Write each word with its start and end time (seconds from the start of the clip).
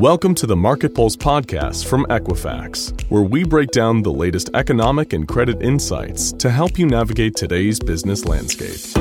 Welcome 0.00 0.34
to 0.36 0.46
the 0.46 0.56
Market 0.56 0.94
Pulse 0.94 1.14
podcast 1.14 1.84
from 1.84 2.06
Equifax, 2.06 2.98
where 3.10 3.20
we 3.20 3.44
break 3.44 3.70
down 3.70 4.00
the 4.00 4.10
latest 4.10 4.48
economic 4.54 5.12
and 5.12 5.28
credit 5.28 5.60
insights 5.60 6.32
to 6.32 6.48
help 6.48 6.78
you 6.78 6.86
navigate 6.86 7.36
today's 7.36 7.78
business 7.78 8.24
landscape. 8.24 8.96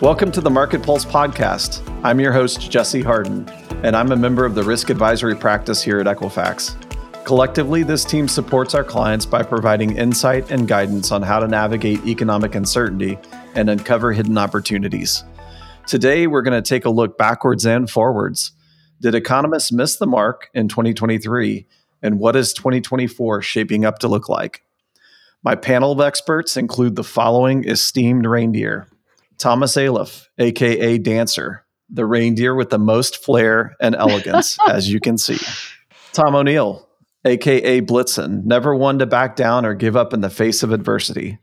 Welcome 0.00 0.30
to 0.30 0.40
the 0.40 0.50
Market 0.52 0.84
Pulse 0.84 1.04
podcast. 1.04 1.82
I'm 2.04 2.20
your 2.20 2.30
host, 2.30 2.70
Jesse 2.70 3.02
Harden, 3.02 3.48
and 3.82 3.96
I'm 3.96 4.12
a 4.12 4.16
member 4.16 4.44
of 4.44 4.54
the 4.54 4.62
risk 4.62 4.88
advisory 4.88 5.34
practice 5.34 5.82
here 5.82 5.98
at 5.98 6.06
Equifax. 6.06 6.76
Collectively, 7.24 7.82
this 7.82 8.04
team 8.04 8.28
supports 8.28 8.72
our 8.72 8.84
clients 8.84 9.26
by 9.26 9.42
providing 9.42 9.96
insight 9.96 10.48
and 10.52 10.68
guidance 10.68 11.10
on 11.10 11.22
how 11.22 11.40
to 11.40 11.48
navigate 11.48 12.06
economic 12.06 12.54
uncertainty 12.54 13.18
and 13.56 13.68
uncover 13.68 14.12
hidden 14.12 14.38
opportunities. 14.38 15.24
Today, 15.86 16.26
we're 16.26 16.42
going 16.42 16.60
to 16.60 16.66
take 16.66 16.84
a 16.84 16.90
look 16.90 17.18
backwards 17.18 17.66
and 17.66 17.90
forwards. 17.90 18.52
Did 19.00 19.14
economists 19.14 19.72
miss 19.72 19.96
the 19.96 20.06
mark 20.06 20.48
in 20.54 20.68
2023? 20.68 21.66
And 22.02 22.18
what 22.18 22.36
is 22.36 22.52
2024 22.52 23.42
shaping 23.42 23.84
up 23.84 23.98
to 23.98 24.08
look 24.08 24.28
like? 24.28 24.62
My 25.42 25.56
panel 25.56 25.92
of 25.92 26.00
experts 26.00 26.56
include 26.56 26.94
the 26.94 27.04
following 27.04 27.68
esteemed 27.68 28.26
reindeer 28.26 28.88
Thomas 29.38 29.76
Aleph, 29.76 30.28
aka 30.38 30.98
Dancer, 30.98 31.64
the 31.90 32.06
reindeer 32.06 32.54
with 32.54 32.70
the 32.70 32.78
most 32.78 33.24
flair 33.24 33.74
and 33.80 33.96
elegance, 33.96 34.56
as 34.68 34.90
you 34.92 35.00
can 35.00 35.18
see. 35.18 35.38
Tom 36.12 36.36
O'Neill, 36.36 36.88
aka 37.24 37.80
Blitzen, 37.80 38.44
never 38.44 38.74
one 38.74 39.00
to 39.00 39.06
back 39.06 39.34
down 39.34 39.66
or 39.66 39.74
give 39.74 39.96
up 39.96 40.14
in 40.14 40.20
the 40.20 40.30
face 40.30 40.62
of 40.62 40.70
adversity. 40.70 41.38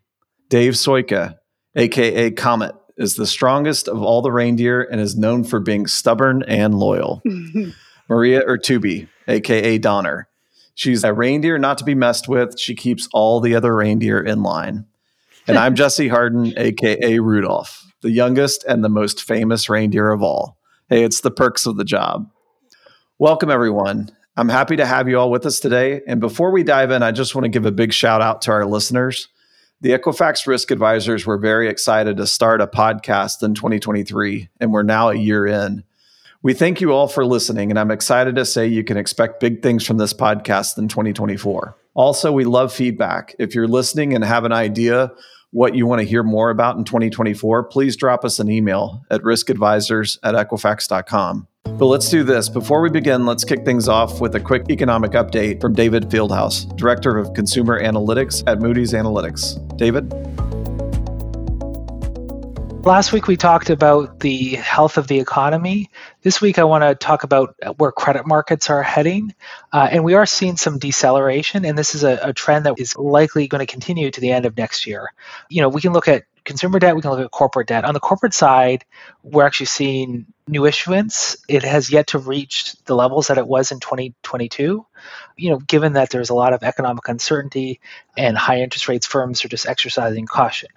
Dave 0.47 0.73
Soika, 0.73 1.35
aka 1.75 2.31
Comet, 2.31 2.73
is 2.99 3.15
the 3.15 3.25
strongest 3.25 3.87
of 3.87 4.03
all 4.03 4.21
the 4.21 4.31
reindeer 4.31 4.81
and 4.81 4.99
is 5.01 5.17
known 5.17 5.43
for 5.43 5.59
being 5.59 5.87
stubborn 5.87 6.43
and 6.43 6.75
loyal. 6.75 7.23
Maria 8.09 8.43
Urtubi, 8.43 9.07
aka 9.27 9.77
Donner. 9.77 10.27
She's 10.75 11.03
a 11.03 11.13
reindeer 11.13 11.57
not 11.57 11.77
to 11.79 11.83
be 11.83 11.95
messed 11.95 12.27
with. 12.27 12.59
She 12.59 12.75
keeps 12.75 13.07
all 13.13 13.39
the 13.39 13.55
other 13.55 13.75
reindeer 13.75 14.19
in 14.19 14.43
line. 14.43 14.85
And 15.47 15.57
I'm 15.57 15.75
Jesse 15.77 16.09
Harden, 16.09 16.53
aka 16.57 17.19
Rudolph, 17.19 17.85
the 18.01 18.11
youngest 18.11 18.63
and 18.65 18.83
the 18.83 18.89
most 18.89 19.23
famous 19.23 19.69
reindeer 19.69 20.11
of 20.11 20.21
all. 20.21 20.57
Hey, 20.89 21.03
it's 21.03 21.21
the 21.21 21.31
perks 21.31 21.65
of 21.65 21.77
the 21.77 21.85
job. 21.85 22.29
Welcome, 23.17 23.49
everyone. 23.49 24.11
I'm 24.35 24.49
happy 24.49 24.77
to 24.77 24.85
have 24.85 25.09
you 25.09 25.19
all 25.19 25.31
with 25.31 25.45
us 25.45 25.59
today. 25.59 26.01
And 26.07 26.19
before 26.19 26.51
we 26.51 26.63
dive 26.63 26.91
in, 26.91 27.03
I 27.03 27.11
just 27.11 27.35
want 27.35 27.43
to 27.43 27.49
give 27.49 27.65
a 27.65 27.71
big 27.71 27.93
shout 27.93 28.21
out 28.21 28.41
to 28.43 28.51
our 28.51 28.65
listeners. 28.65 29.27
The 29.81 29.91
Equifax 29.91 30.45
Risk 30.45 30.71
Advisors 30.71 31.25
were 31.25 31.37
very 31.37 31.69
excited 31.69 32.17
to 32.17 32.27
start 32.27 32.59
a 32.59 32.67
podcast 32.67 33.41
in 33.41 33.53
2023, 33.53 34.49
and 34.59 34.73
we're 34.73 34.83
now 34.83 35.07
a 35.07 35.15
year 35.15 35.47
in. 35.47 35.85
We 36.41 36.53
thank 36.53 36.81
you 36.81 36.91
all 36.91 37.07
for 37.07 37.25
listening, 37.25 37.69
and 37.69 37.79
I'm 37.79 37.89
excited 37.89 38.35
to 38.35 38.43
say 38.43 38.67
you 38.67 38.83
can 38.83 38.97
expect 38.97 39.39
big 39.39 39.61
things 39.61 39.85
from 39.85 39.95
this 39.95 40.13
podcast 40.13 40.77
in 40.77 40.89
2024. 40.89 41.77
Also, 41.93 42.29
we 42.29 42.43
love 42.43 42.73
feedback. 42.73 43.33
If 43.39 43.55
you're 43.55 43.69
listening 43.69 44.13
and 44.13 44.25
have 44.25 44.43
an 44.43 44.51
idea 44.51 45.13
what 45.51 45.75
you 45.75 45.87
want 45.87 46.01
to 46.01 46.07
hear 46.07 46.23
more 46.23 46.49
about 46.49 46.75
in 46.75 46.83
2024, 46.83 47.63
please 47.69 47.95
drop 47.95 48.25
us 48.25 48.37
an 48.39 48.51
email 48.51 49.05
at 49.09 49.21
riskadvisors 49.21 50.17
at 50.23 50.35
equifax.com. 50.35 51.47
But 51.63 51.85
let's 51.85 52.09
do 52.09 52.23
this. 52.23 52.49
Before 52.49 52.81
we 52.81 52.89
begin, 52.89 53.25
let's 53.25 53.43
kick 53.43 53.65
things 53.65 53.87
off 53.87 54.21
with 54.21 54.35
a 54.35 54.39
quick 54.39 54.69
economic 54.69 55.11
update 55.11 55.61
from 55.61 55.73
David 55.73 56.09
Fieldhouse, 56.09 56.75
Director 56.75 57.17
of 57.17 57.33
Consumer 57.33 57.81
Analytics 57.81 58.43
at 58.47 58.59
Moody's 58.59 58.93
Analytics. 58.93 59.77
David? 59.77 60.11
Last 62.85 63.11
week 63.11 63.27
we 63.27 63.35
talked 63.35 63.69
about 63.69 64.21
the 64.21 64.55
health 64.55 64.97
of 64.97 65.07
the 65.07 65.19
economy. 65.19 65.89
This 66.21 66.41
week 66.41 66.59
I 66.59 66.63
want 66.63 66.83
to 66.83 66.95
talk 66.95 67.23
about 67.23 67.55
where 67.77 67.91
credit 67.91 68.25
markets 68.25 68.69
are 68.69 68.81
heading. 68.81 69.35
Uh, 69.71 69.89
and 69.91 70.03
we 70.03 70.13
are 70.13 70.25
seeing 70.25 70.55
some 70.55 70.79
deceleration, 70.79 71.65
and 71.65 71.77
this 71.77 71.93
is 71.93 72.03
a, 72.03 72.19
a 72.23 72.33
trend 72.33 72.65
that 72.65 72.79
is 72.79 72.95
likely 72.95 73.47
going 73.47 73.59
to 73.59 73.71
continue 73.71 74.09
to 74.09 74.21
the 74.21 74.31
end 74.31 74.45
of 74.45 74.57
next 74.57 74.87
year. 74.87 75.09
You 75.49 75.61
know, 75.61 75.69
we 75.69 75.81
can 75.81 75.91
look 75.91 76.07
at 76.07 76.23
consumer 76.45 76.79
debt, 76.79 76.95
we 76.95 77.01
can 77.01 77.11
look 77.11 77.19
at 77.19 77.31
corporate 77.31 77.67
debt. 77.67 77.85
On 77.85 77.93
the 77.93 77.99
corporate 77.99 78.33
side, 78.33 78.85
we're 79.23 79.45
actually 79.45 79.67
seeing 79.67 80.25
new 80.49 80.65
issuance. 80.65 81.37
It 81.47 81.63
has 81.63 81.91
yet 81.91 82.07
to 82.07 82.19
reach 82.19 82.75
the 82.85 82.95
levels 82.95 83.27
that 83.27 83.37
it 83.37 83.47
was 83.47 83.71
in 83.71 83.79
2022. 83.79 84.85
You 85.37 85.49
know, 85.49 85.57
given 85.57 85.93
that 85.93 86.09
there's 86.09 86.31
a 86.31 86.33
lot 86.33 86.53
of 86.53 86.63
economic 86.63 87.07
uncertainty 87.07 87.79
and 88.17 88.37
high 88.37 88.61
interest 88.61 88.87
rates, 88.87 89.05
firms 89.05 89.45
are 89.45 89.47
just 89.47 89.67
exercising 89.67 90.25
caution. 90.25 90.69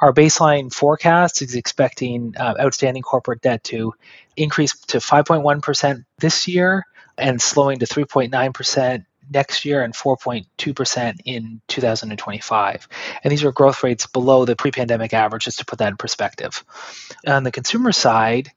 Our 0.00 0.12
baseline 0.12 0.72
forecast 0.72 1.42
is 1.42 1.54
expecting 1.54 2.34
uh, 2.36 2.54
outstanding 2.58 3.02
corporate 3.02 3.42
debt 3.42 3.64
to 3.64 3.94
increase 4.36 4.78
to 4.86 4.98
5.1% 4.98 6.04
this 6.18 6.48
year 6.48 6.84
and 7.18 7.40
slowing 7.40 7.80
to 7.80 7.86
3.9% 7.86 9.04
next 9.30 9.64
year 9.64 9.82
and 9.82 9.94
4.2% 9.94 11.16
in 11.24 11.60
2025. 11.68 12.88
And 13.22 13.30
these 13.30 13.44
are 13.44 13.52
growth 13.52 13.82
rates 13.82 14.06
below 14.06 14.44
the 14.44 14.56
pre 14.56 14.70
pandemic 14.70 15.12
average, 15.12 15.44
just 15.44 15.58
to 15.58 15.64
put 15.64 15.80
that 15.80 15.88
in 15.88 15.96
perspective. 15.96 16.64
On 17.26 17.44
the 17.44 17.52
consumer 17.52 17.92
side, 17.92 18.50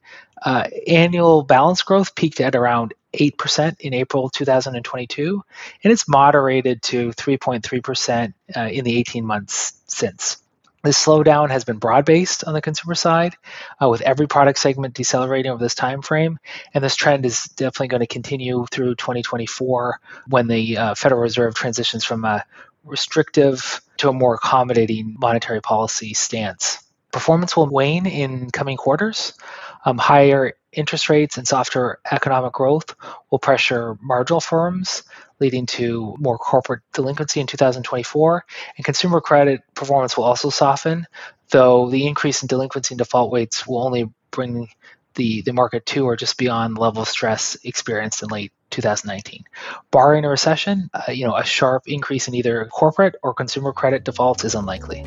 uh, 0.44 0.68
annual 0.86 1.42
balance 1.42 1.82
growth 1.82 2.14
peaked 2.14 2.40
at 2.40 2.54
around 2.54 2.94
8% 3.14 3.80
in 3.80 3.94
April 3.94 4.30
2022, 4.30 5.42
and 5.84 5.92
it's 5.92 6.08
moderated 6.08 6.82
to 6.82 7.10
3.3% 7.10 8.34
uh, 8.56 8.60
in 8.60 8.84
the 8.84 8.98
18 8.98 9.24
months 9.24 9.74
since. 9.86 10.38
This 10.82 11.04
slowdown 11.04 11.50
has 11.50 11.62
been 11.64 11.78
broad-based 11.78 12.42
on 12.44 12.54
the 12.54 12.60
consumer 12.60 12.96
side, 12.96 13.36
uh, 13.80 13.88
with 13.88 14.00
every 14.00 14.26
product 14.26 14.58
segment 14.58 14.94
decelerating 14.94 15.52
over 15.52 15.62
this 15.62 15.76
time 15.76 16.02
frame, 16.02 16.38
and 16.74 16.82
this 16.82 16.96
trend 16.96 17.24
is 17.24 17.44
definitely 17.56 17.88
going 17.88 18.00
to 18.00 18.06
continue 18.06 18.66
through 18.68 18.96
2024 18.96 20.00
when 20.26 20.48
the 20.48 20.76
uh, 20.76 20.94
Federal 20.96 21.20
Reserve 21.20 21.54
transitions 21.54 22.04
from 22.04 22.24
a 22.24 22.44
restrictive 22.84 23.80
to 23.98 24.08
a 24.08 24.12
more 24.12 24.34
accommodating 24.34 25.14
monetary 25.20 25.60
policy 25.60 26.14
stance. 26.14 26.82
Performance 27.12 27.56
will 27.56 27.68
wane 27.68 28.06
in 28.06 28.50
coming 28.50 28.76
quarters. 28.76 29.34
Um, 29.84 29.98
higher 29.98 30.52
interest 30.72 31.08
rates 31.08 31.36
and 31.36 31.46
softer 31.46 31.98
economic 32.10 32.52
growth 32.52 32.94
will 33.30 33.38
pressure 33.38 33.96
marginal 34.00 34.40
firms, 34.40 35.02
leading 35.40 35.66
to 35.66 36.16
more 36.18 36.38
corporate 36.38 36.80
delinquency 36.92 37.40
in 37.40 37.46
2024. 37.46 38.44
And 38.76 38.84
consumer 38.84 39.20
credit 39.20 39.62
performance 39.74 40.16
will 40.16 40.24
also 40.24 40.50
soften, 40.50 41.06
though 41.50 41.90
the 41.90 42.06
increase 42.06 42.42
in 42.42 42.48
delinquency 42.48 42.94
and 42.94 42.98
default 42.98 43.32
rates 43.32 43.66
will 43.66 43.84
only 43.84 44.08
bring 44.30 44.68
the, 45.14 45.42
the 45.42 45.52
market 45.52 45.84
to 45.86 46.06
or 46.06 46.16
just 46.16 46.38
beyond 46.38 46.76
the 46.76 46.80
level 46.80 47.02
of 47.02 47.08
stress 47.08 47.56
experienced 47.64 48.22
in 48.22 48.28
late 48.28 48.52
2019. 48.70 49.44
Barring 49.90 50.24
a 50.24 50.28
recession, 50.28 50.88
uh, 50.94 51.12
you 51.12 51.26
know, 51.26 51.36
a 51.36 51.44
sharp 51.44 51.82
increase 51.86 52.28
in 52.28 52.34
either 52.34 52.64
corporate 52.66 53.16
or 53.22 53.34
consumer 53.34 53.72
credit 53.72 54.04
defaults 54.04 54.44
is 54.44 54.54
unlikely. 54.54 55.06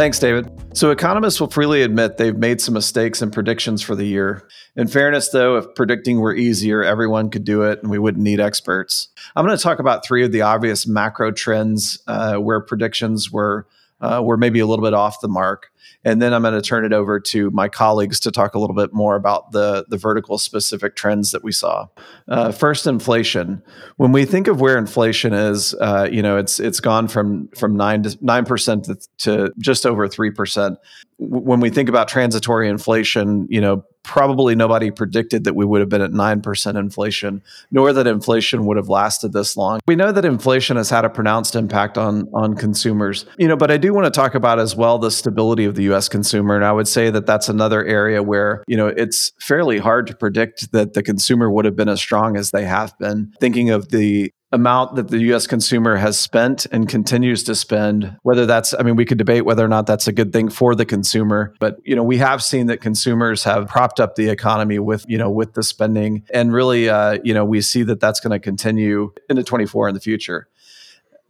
Thanks, 0.00 0.18
David. 0.18 0.50
So, 0.72 0.90
economists 0.90 1.42
will 1.42 1.50
freely 1.50 1.82
admit 1.82 2.16
they've 2.16 2.34
made 2.34 2.62
some 2.62 2.72
mistakes 2.72 3.20
in 3.20 3.30
predictions 3.30 3.82
for 3.82 3.94
the 3.94 4.06
year. 4.06 4.48
In 4.74 4.88
fairness, 4.88 5.28
though, 5.28 5.58
if 5.58 5.74
predicting 5.74 6.20
were 6.20 6.34
easier, 6.34 6.82
everyone 6.82 7.28
could 7.28 7.44
do 7.44 7.64
it 7.64 7.82
and 7.82 7.90
we 7.90 7.98
wouldn't 7.98 8.24
need 8.24 8.40
experts. 8.40 9.08
I'm 9.36 9.44
going 9.44 9.54
to 9.54 9.62
talk 9.62 9.78
about 9.78 10.02
three 10.02 10.24
of 10.24 10.32
the 10.32 10.40
obvious 10.40 10.86
macro 10.86 11.32
trends 11.32 12.02
uh, 12.06 12.36
where 12.36 12.62
predictions 12.62 13.30
were, 13.30 13.66
uh, 14.00 14.22
were 14.24 14.38
maybe 14.38 14.60
a 14.60 14.66
little 14.66 14.82
bit 14.82 14.94
off 14.94 15.20
the 15.20 15.28
mark. 15.28 15.70
And 16.04 16.22
then 16.22 16.32
I'm 16.32 16.42
going 16.42 16.54
to 16.54 16.62
turn 16.62 16.84
it 16.84 16.92
over 16.92 17.20
to 17.20 17.50
my 17.50 17.68
colleagues 17.68 18.20
to 18.20 18.30
talk 18.30 18.54
a 18.54 18.58
little 18.58 18.74
bit 18.74 18.92
more 18.92 19.16
about 19.16 19.52
the, 19.52 19.84
the 19.88 19.98
vertical 19.98 20.38
specific 20.38 20.96
trends 20.96 21.32
that 21.32 21.44
we 21.44 21.52
saw. 21.52 21.88
Uh, 22.26 22.52
first, 22.52 22.86
inflation. 22.86 23.62
When 23.96 24.12
we 24.12 24.24
think 24.24 24.48
of 24.48 24.60
where 24.60 24.78
inflation 24.78 25.34
is, 25.34 25.74
uh, 25.74 26.08
you 26.10 26.22
know, 26.22 26.38
it's 26.38 26.58
it's 26.58 26.80
gone 26.80 27.08
from 27.08 27.48
from 27.48 27.76
nine 27.76 28.02
to 28.04 28.18
nine 28.22 28.46
percent 28.46 28.88
to 29.18 29.52
just 29.58 29.84
over 29.84 30.08
three 30.08 30.30
percent. 30.30 30.78
When 31.18 31.60
we 31.60 31.68
think 31.68 31.90
about 31.90 32.08
transitory 32.08 32.68
inflation, 32.68 33.46
you 33.50 33.60
know, 33.60 33.84
probably 34.02 34.54
nobody 34.54 34.90
predicted 34.90 35.44
that 35.44 35.54
we 35.54 35.64
would 35.64 35.80
have 35.80 35.88
been 35.88 36.00
at 36.00 36.10
9% 36.10 36.78
inflation, 36.78 37.42
nor 37.70 37.92
that 37.92 38.06
inflation 38.06 38.66
would 38.66 38.76
have 38.76 38.88
lasted 38.88 39.32
this 39.32 39.56
long. 39.56 39.80
We 39.86 39.96
know 39.96 40.12
that 40.12 40.24
inflation 40.24 40.76
has 40.76 40.90
had 40.90 41.04
a 41.04 41.10
pronounced 41.10 41.54
impact 41.54 41.98
on, 41.98 42.28
on 42.32 42.54
consumers, 42.54 43.26
you 43.38 43.46
know, 43.46 43.56
but 43.56 43.70
I 43.70 43.76
do 43.76 43.92
want 43.92 44.06
to 44.06 44.10
talk 44.10 44.34
about 44.34 44.58
as 44.58 44.74
well 44.74 44.98
the 44.98 45.10
stability 45.10 45.64
of 45.64 45.74
the 45.74 45.84
US 45.92 46.08
consumer. 46.08 46.56
And 46.56 46.64
I 46.64 46.72
would 46.72 46.88
say 46.88 47.10
that 47.10 47.26
that's 47.26 47.48
another 47.48 47.84
area 47.84 48.22
where, 48.22 48.64
you 48.66 48.76
know, 48.76 48.88
it's 48.88 49.32
fairly 49.40 49.78
hard 49.78 50.06
to 50.08 50.16
predict 50.16 50.72
that 50.72 50.94
the 50.94 51.02
consumer 51.02 51.50
would 51.50 51.64
have 51.64 51.76
been 51.76 51.88
as 51.88 52.00
strong 52.00 52.36
as 52.36 52.50
they 52.50 52.64
have 52.64 52.96
been. 52.98 53.32
Thinking 53.40 53.70
of 53.70 53.90
the 53.90 54.32
amount 54.52 54.96
that 54.96 55.08
the 55.08 55.18
US 55.32 55.46
consumer 55.46 55.96
has 55.96 56.18
spent 56.18 56.66
and 56.72 56.88
continues 56.88 57.44
to 57.44 57.54
spend 57.54 58.16
whether 58.22 58.46
that's 58.46 58.74
I 58.74 58.82
mean 58.82 58.96
we 58.96 59.04
could 59.04 59.18
debate 59.18 59.44
whether 59.44 59.64
or 59.64 59.68
not 59.68 59.86
that's 59.86 60.08
a 60.08 60.12
good 60.12 60.32
thing 60.32 60.48
for 60.48 60.74
the 60.74 60.84
consumer 60.84 61.54
but 61.60 61.76
you 61.84 61.94
know 61.94 62.02
we 62.02 62.16
have 62.16 62.42
seen 62.42 62.66
that 62.66 62.80
consumers 62.80 63.44
have 63.44 63.68
propped 63.68 64.00
up 64.00 64.16
the 64.16 64.28
economy 64.28 64.78
with 64.78 65.04
you 65.08 65.18
know 65.18 65.30
with 65.30 65.54
the 65.54 65.62
spending. 65.62 66.24
And 66.32 66.52
really 66.52 66.88
uh, 66.88 67.18
you 67.22 67.34
know 67.34 67.44
we 67.44 67.60
see 67.60 67.82
that 67.84 68.00
that's 68.00 68.20
going 68.20 68.32
to 68.32 68.38
continue 68.38 69.12
into 69.28 69.42
24 69.42 69.88
in 69.88 69.94
the 69.94 70.00
future. 70.00 70.48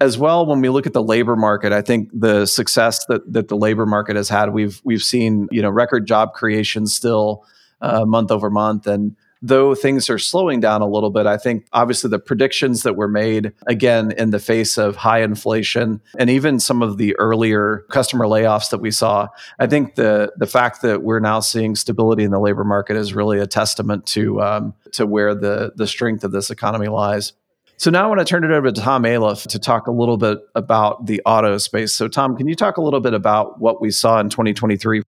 As 0.00 0.16
well, 0.16 0.46
when 0.46 0.62
we 0.62 0.70
look 0.70 0.86
at 0.86 0.94
the 0.94 1.02
labor 1.02 1.36
market, 1.36 1.72
I 1.72 1.82
think 1.82 2.08
the 2.14 2.46
success 2.46 3.04
that, 3.06 3.30
that 3.30 3.48
the 3.48 3.56
labor 3.56 3.84
market 3.84 4.16
has 4.16 4.30
had, 4.30 4.54
we've 4.54 4.80
we've 4.82 5.02
seen 5.02 5.46
you 5.50 5.60
know 5.60 5.68
record 5.68 6.06
job 6.06 6.32
creation 6.32 6.86
still 6.86 7.44
uh, 7.82 8.06
month 8.06 8.30
over 8.30 8.48
month, 8.48 8.86
and 8.86 9.14
though 9.42 9.74
things 9.74 10.10
are 10.10 10.18
slowing 10.18 10.60
down 10.60 10.82
a 10.82 10.86
little 10.86 11.10
bit, 11.10 11.26
I 11.26 11.36
think 11.36 11.66
obviously 11.72 12.10
the 12.10 12.18
predictions 12.18 12.82
that 12.82 12.96
were 12.96 13.08
made, 13.08 13.52
again, 13.66 14.12
in 14.12 14.30
the 14.30 14.38
face 14.38 14.76
of 14.76 14.96
high 14.96 15.22
inflation 15.22 16.00
and 16.18 16.28
even 16.28 16.60
some 16.60 16.82
of 16.82 16.98
the 16.98 17.16
earlier 17.16 17.84
customer 17.90 18.26
layoffs 18.26 18.70
that 18.70 18.80
we 18.80 18.90
saw, 18.90 19.28
I 19.58 19.66
think 19.66 19.94
the, 19.94 20.32
the 20.36 20.46
fact 20.46 20.82
that 20.82 21.02
we're 21.02 21.20
now 21.20 21.40
seeing 21.40 21.74
stability 21.74 22.24
in 22.24 22.30
the 22.30 22.40
labor 22.40 22.64
market 22.64 22.96
is 22.96 23.14
really 23.14 23.38
a 23.38 23.46
testament 23.46 24.06
to, 24.06 24.40
um, 24.42 24.74
to 24.92 25.06
where 25.06 25.34
the, 25.34 25.72
the 25.76 25.86
strength 25.86 26.24
of 26.24 26.32
this 26.32 26.50
economy 26.50 26.88
lies. 26.88 27.32
So 27.80 27.90
now 27.90 28.04
I 28.04 28.08
want 28.08 28.20
to 28.20 28.26
turn 28.26 28.44
it 28.44 28.50
over 28.50 28.70
to 28.70 28.78
Tom 28.78 29.06
Aleph 29.06 29.44
to 29.44 29.58
talk 29.58 29.86
a 29.86 29.90
little 29.90 30.18
bit 30.18 30.38
about 30.54 31.06
the 31.06 31.22
auto 31.24 31.56
space. 31.56 31.94
So 31.94 32.08
Tom, 32.08 32.36
can 32.36 32.46
you 32.46 32.54
talk 32.54 32.76
a 32.76 32.82
little 32.82 33.00
bit 33.00 33.14
about 33.14 33.58
what 33.58 33.80
we 33.80 33.90
saw 33.90 34.20
in 34.20 34.28
2023 34.28 35.02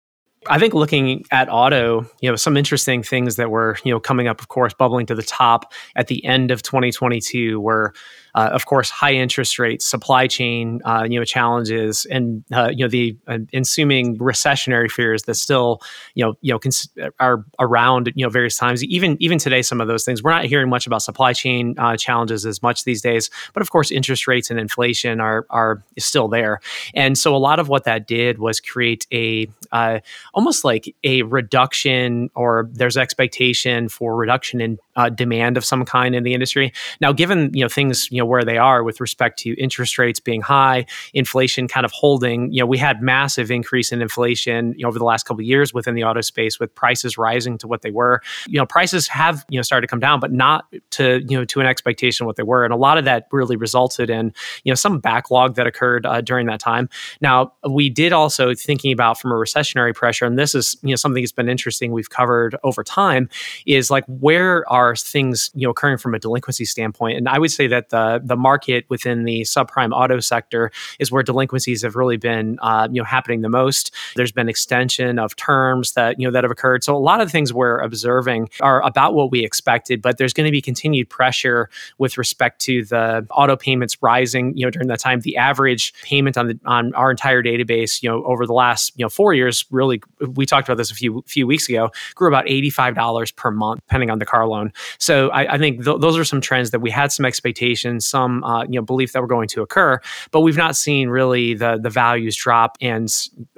I 0.49 0.59
think 0.59 0.75
looking 0.75 1.25
at 1.31 1.49
auto, 1.51 2.07
you 2.21 2.29
know, 2.29 2.37
some 2.37 2.57
interesting 2.57 3.03
things 3.03 3.37
that 3.37 3.51
were, 3.51 3.77
you 3.85 3.93
know, 3.93 4.01
coming 4.01 4.27
up, 4.27 4.41
of 4.41 4.49
course, 4.49 4.75
bubbling 4.75 5.07
to 5.07 5.15
the 5.15 5.23
top 5.23 5.73
at 5.95 6.09
the 6.09 6.25
end 6.25 6.51
of 6.51 6.63
2022 6.63 7.61
were 7.61 7.95
uh, 8.35 8.51
of 8.53 8.67
course, 8.67 8.91
high 8.91 9.13
interest 9.13 9.59
rates, 9.59 9.87
supply 9.89 10.27
chain, 10.27 10.81
uh, 10.85 11.07
you 11.09 11.19
know, 11.19 11.25
challenges, 11.25 12.07
and 12.07 12.45
uh, 12.53 12.71
you 12.71 12.85
know 12.85 12.89
the 12.89 13.17
uh, 13.29 13.39
ensuing 13.53 14.17
recessionary 14.19 14.91
fears 14.91 15.25
that 15.25 15.35
still, 15.35 15.81
you 16.15 16.25
know, 16.25 16.35
you 16.41 16.53
know, 16.53 16.59
cons- 16.59 16.89
are 17.21 17.45
around, 17.61 18.11
you 18.15 18.25
know, 18.25 18.31
various 18.31 18.57
times. 18.57 18.83
Even 18.85 19.17
even 19.21 19.39
today, 19.39 19.61
some 19.61 19.81
of 19.81 19.89
those 19.89 20.05
things 20.05 20.23
we're 20.23 20.31
not 20.31 20.45
hearing 20.45 20.71
much 20.71 20.87
about 20.87 21.03
supply 21.03 21.33
chain 21.33 21.75
uh, 21.79 21.97
challenges 21.97 22.47
as 22.47 22.63
much 22.63 22.85
these 22.85 23.03
days. 23.03 23.29
But 23.53 23.61
of 23.61 23.71
course, 23.71 23.91
interest 23.91 24.27
rates 24.27 24.51
and 24.51 24.59
inflation 24.59 25.21
are 25.21 25.47
are 25.51 25.83
still 25.99 26.29
there, 26.29 26.61
and 26.95 27.19
so 27.19 27.37
a 27.37 27.39
lot 27.39 27.59
of 27.59 27.69
what 27.69 27.85
that 27.85 28.07
did 28.07 28.39
was 28.39 28.61
create 28.61 29.07
a 29.13 29.47
uh, 29.73 30.01
almost 30.33 30.65
like 30.65 30.95
a 31.05 31.23
reduction, 31.23 32.31
or 32.35 32.71
there's 32.73 32.97
expectation 32.97 33.89
for 33.89 34.17
reduction 34.17 34.61
in 34.61 34.79
demand 35.15 35.57
of 35.57 35.65
some 35.65 35.85
kind 35.85 36.15
in 36.15 36.23
the 36.23 36.35
industry. 36.35 36.73
Now, 37.01 37.13
given 37.13 37.51
you 37.55 37.65
know 37.65 37.69
things 37.69 38.11
you 38.11 38.19
know 38.19 38.27
where 38.27 38.45
they 38.45 38.59
are 38.59 38.83
with 38.83 39.01
respect 39.01 39.39
to 39.41 39.55
interest 39.61 39.99
rates 39.99 40.21
being 40.21 40.41
high, 40.41 40.87
inflation 41.15 41.69
kind 41.69 41.85
of 41.85 41.93
holding. 41.93 42.53
You 42.53 42.61
know, 42.61 42.67
we 42.67 42.79
had 42.79 43.03
massive 43.03 43.51
increase 43.51 43.93
in 43.93 44.03
inflation 44.03 44.75
you 44.77 44.83
know, 44.83 44.89
over 44.89 44.99
the 44.99 45.05
last 45.05 45.25
couple 45.25 45.41
of 45.41 45.47
years 45.47 45.73
within 45.73 45.95
the 45.95 46.05
auto 46.05 46.21
space 46.21 46.61
with 46.61 46.75
prices 46.75 47.17
rising 47.17 47.59
to 47.59 47.67
what 47.67 47.83
they 47.83 47.91
were. 47.91 48.21
You 48.47 48.59
know, 48.59 48.67
prices 48.67 49.09
have 49.09 49.45
you 49.49 49.59
know 49.59 49.63
started 49.63 49.87
to 49.87 49.91
come 49.91 50.01
down, 50.01 50.21
but 50.21 50.33
not 50.33 50.67
to 50.93 51.21
you 51.29 51.39
know 51.39 51.45
to 51.47 51.61
an 51.61 51.67
expectation 51.67 52.25
of 52.25 52.27
what 52.27 52.37
they 52.37 52.43
were, 52.43 52.65
and 52.65 52.73
a 52.73 52.77
lot 52.77 52.99
of 52.99 53.05
that 53.05 53.29
really 53.33 53.57
resulted 53.57 54.11
in 54.11 54.33
you 54.65 54.71
know 54.71 54.77
some 54.77 54.99
backlog 54.99 55.55
that 55.57 55.67
occurred 55.67 56.07
uh, 56.07 56.21
during 56.21 56.47
that 56.47 56.61
time. 56.61 56.89
Now 57.21 57.55
we 57.69 57.89
did 57.89 58.13
also 58.13 58.55
thinking 58.55 58.93
about 58.93 59.19
from 59.19 59.33
a 59.33 59.37
recessionary 59.37 59.95
pressure, 59.95 60.27
and 60.27 60.39
this 60.39 60.55
is 60.55 60.77
you 60.83 60.91
know 60.91 60.97
something 60.97 61.23
that's 61.23 61.33
been 61.33 61.49
interesting 61.49 61.93
we've 61.93 62.11
covered 62.11 62.57
over 62.63 62.85
time 62.85 63.29
is 63.67 63.91
like 63.91 64.05
where 64.07 64.71
are 64.71 64.82
things 64.97 65.51
you 65.55 65.67
know 65.67 65.71
occurring 65.71 65.99
from 65.99 66.15
a 66.15 66.19
delinquency 66.19 66.65
standpoint, 66.65 67.17
and 67.19 67.29
I 67.29 67.39
would 67.39 67.51
say 67.51 67.67
that 67.69 67.91
the 67.91 68.21
the 68.23 68.37
market 68.37 68.85
within 68.89 69.25
the 69.25 69.43
subprime 69.43 69.93
auto 69.93 70.21
sector 70.21 70.71
is 70.99 71.11
where 71.11 71.23
delinquencies 71.23 71.83
have 71.83 71.97
really 71.97 72.17
been 72.17 72.59
uh, 72.61 72.89
you 72.91 73.01
know 73.01 73.05
happening 73.05 73.43
the 73.43 73.49
most. 73.49 73.95
There's 74.17 74.33
been 74.33 74.49
extension 74.49 75.19
of 75.19 75.37
terms 75.37 75.93
that 75.93 76.19
you 76.19 76.27
know 76.27 76.33
that 76.33 76.45
have 76.45 76.51
occurred. 76.51 76.85
So 76.85 76.97
a 76.97 76.99
lot 76.99 77.21
of 77.21 77.31
things 77.31 77.53
we're 77.53 77.79
observing 77.81 78.51
are 78.61 78.85
about 78.85 79.15
what 79.15 79.31
we 79.31 79.45
expected, 79.45 80.03
but 80.03 80.19
there's 80.19 80.33
going 80.33 80.47
to 80.47 80.53
be 80.53 80.63
continued 80.63 81.09
pressure 81.09 81.69
with 81.99 82.19
respect 82.19 82.61
to 82.63 82.85
the 82.85 83.27
auto 83.31 83.57
payments 83.57 84.03
rising. 84.03 84.57
You 84.57 84.67
know 84.67 84.71
during 84.71 84.89
that 84.89 85.01
time, 85.01 85.21
the 85.21 85.37
average 85.37 85.95
payment 86.03 86.37
on 86.37 86.49
the 86.49 86.59
on 86.65 86.95
our 86.95 87.11
entire 87.11 87.43
database, 87.43 88.03
you 88.03 88.09
know 88.09 88.25
over 88.25 88.47
the 88.47 88.53
last 88.55 88.93
you 88.97 89.05
know 89.05 89.09
four 89.09 89.35
years, 89.35 89.65
really 89.71 90.03
we 90.35 90.47
talked 90.47 90.69
about 90.69 90.79
this 90.79 90.91
a 90.91 90.95
few 90.95 91.23
few 91.27 91.47
weeks 91.47 91.69
ago, 91.69 91.91
grew 92.15 92.29
about 92.29 92.49
eighty 92.49 92.71
five 92.71 92.95
dollars 92.95 93.31
per 93.31 93.51
month, 93.51 93.81
depending 93.87 94.11
on 94.11 94.19
the 94.19 94.27
car 94.27 94.47
loan. 94.47 94.72
So 94.99 95.29
I, 95.31 95.55
I 95.55 95.59
think 95.59 95.85
th- 95.85 95.99
those 96.01 96.19
are 96.19 96.25
some 96.25 96.41
trends 96.41 96.71
that 96.71 96.81
we 96.81 96.91
had 96.91 97.13
some 97.13 97.25
expectations 97.25 98.07
some 98.07 98.45
uh, 98.45 98.65
you 98.65 98.79
know 98.79 98.83
belief 98.83 99.13
that 99.13 99.21
were 99.21 99.29
going 99.29 99.49
to 99.49 99.63
occur, 99.63 100.01
but 100.31 100.41
we've 100.41 100.57
not 100.57 100.77
seen 100.77 101.09
really 101.09 101.55
the 101.55 101.79
the 101.81 101.91
values 101.91 102.37
drop 102.37 102.77
and 102.81 103.09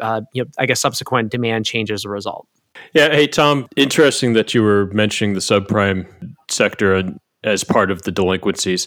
uh, 0.01 0.23
you 0.33 0.45
know 0.45 0.51
I 0.59 0.67
guess 0.67 0.81
subsequent 0.81 1.31
demand 1.31 1.67
change 1.67 1.91
as 1.91 2.05
a 2.05 2.09
result. 2.09 2.47
Yeah, 2.93 3.11
hey 3.11 3.27
Tom, 3.27 3.69
interesting 3.77 4.33
that 4.35 4.55
you 4.55 4.63
were 4.63 4.87
mentioning 4.87 5.35
the 5.35 5.41
subprime 5.41 6.07
sector 6.51 7.13
as 7.45 7.63
part 7.63 7.91
of 7.91 8.03
the 8.03 8.11
delinquencies 8.11 8.87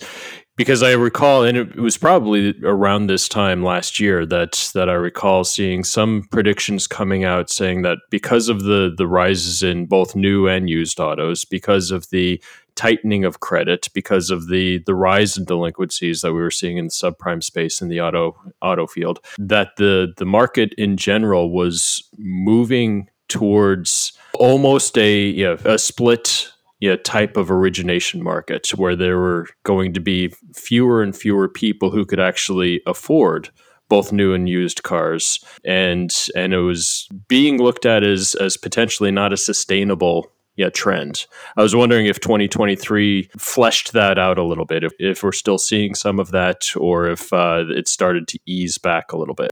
because 0.57 0.83
I 0.83 0.94
recall, 0.94 1.44
and 1.44 1.57
it 1.57 1.77
was 1.77 1.98
probably 1.98 2.56
around 2.63 3.07
this 3.07 3.30
time 3.30 3.63
last 3.63 4.00
year 4.00 4.25
that 4.25 4.69
that 4.74 4.89
I 4.89 4.94
recall 4.94 5.44
seeing 5.44 5.83
some 5.83 6.27
predictions 6.31 6.88
coming 6.88 7.24
out 7.24 7.50
saying 7.50 7.83
that 7.83 8.00
because 8.09 8.50
of 8.50 8.63
the 8.63 8.94
the 8.95 9.07
rises 9.07 9.63
in 9.63 9.86
both 9.86 10.15
new 10.15 10.48
and 10.48 10.69
used 10.69 11.00
autos, 11.00 11.45
because 11.45 11.92
of 11.92 12.09
the 12.09 12.44
tightening 12.75 13.25
of 13.25 13.39
credit 13.39 13.89
because 13.94 14.30
of 14.30 14.50
the 14.50 14.77
the 14.86 14.94
rise 14.94 15.36
in 15.36 15.44
delinquencies 15.44 16.21
that 16.21 16.31
we 16.31 16.39
were 16.39 16.51
seeing 16.51 16.77
in 16.77 16.86
the 16.86 16.92
subprime 16.92 17.44
space 17.44 17.81
in 17.81 17.88
the 17.88 18.00
auto 18.00 18.36
auto 18.62 18.86
field 18.86 19.19
that 19.39 19.69
the 19.77 20.13
the 20.18 20.25
market 20.27 20.74
in 20.77 20.95
general 20.95 21.51
was 21.51 22.07
moving 22.19 23.10
towards 23.30 24.13
almost 24.36 24.95
a 24.98 25.24
you 25.24 25.44
know, 25.44 25.57
a 25.65 25.77
split 25.77 26.51
you 26.79 26.89
know, 26.89 26.95
type 26.97 27.38
of 27.38 27.50
origination 27.50 28.24
market 28.24 28.69
where 28.69 28.95
there 28.95 29.18
were 29.18 29.47
going 29.63 29.94
to 29.94 30.00
be 30.00 30.33
fewer 30.53 31.01
and 31.01 31.15
fewer 31.15 31.50
people 31.50 31.89
who 31.89 32.06
could 32.06 32.19
actually 32.19 32.81
afford 32.85 33.50
both 33.89 34.12
new 34.12 34.33
and 34.33 34.50
used 34.50 34.83
cars 34.83 35.39
and 35.63 36.27
and 36.35 36.53
it 36.53 36.59
was 36.59 37.07
being 37.27 37.57
looked 37.57 37.85
at 37.85 38.03
as 38.03 38.35
as 38.35 38.57
potentially 38.57 39.12
not 39.12 39.31
a 39.31 39.38
sustainable 39.38 40.29
yeah 40.57 40.69
trend. 40.69 41.25
I 41.56 41.62
was 41.62 41.75
wondering 41.75 42.07
if 42.07 42.19
2023 42.19 43.29
fleshed 43.38 43.94
that 43.94 44.19
out 44.19 44.38
a 44.38 44.44
little 44.44 44.65
bit, 44.65 44.83
if, 44.83 44.91
if 45.00 45.24
we're 45.24 45.31
still 45.31 45.57
seeing 45.57 45.95
some 45.95 46.19
of 46.19 46.31
that, 46.31 46.75
or 46.75 47.07
if 47.07 47.31
uh, 47.31 47.63
it 47.69 47.88
started 47.88 48.27
to 48.29 48.39
ease 48.45 48.77
back 48.77 49.13
a 49.13 49.18
little 49.18 49.35
bit. 49.35 49.51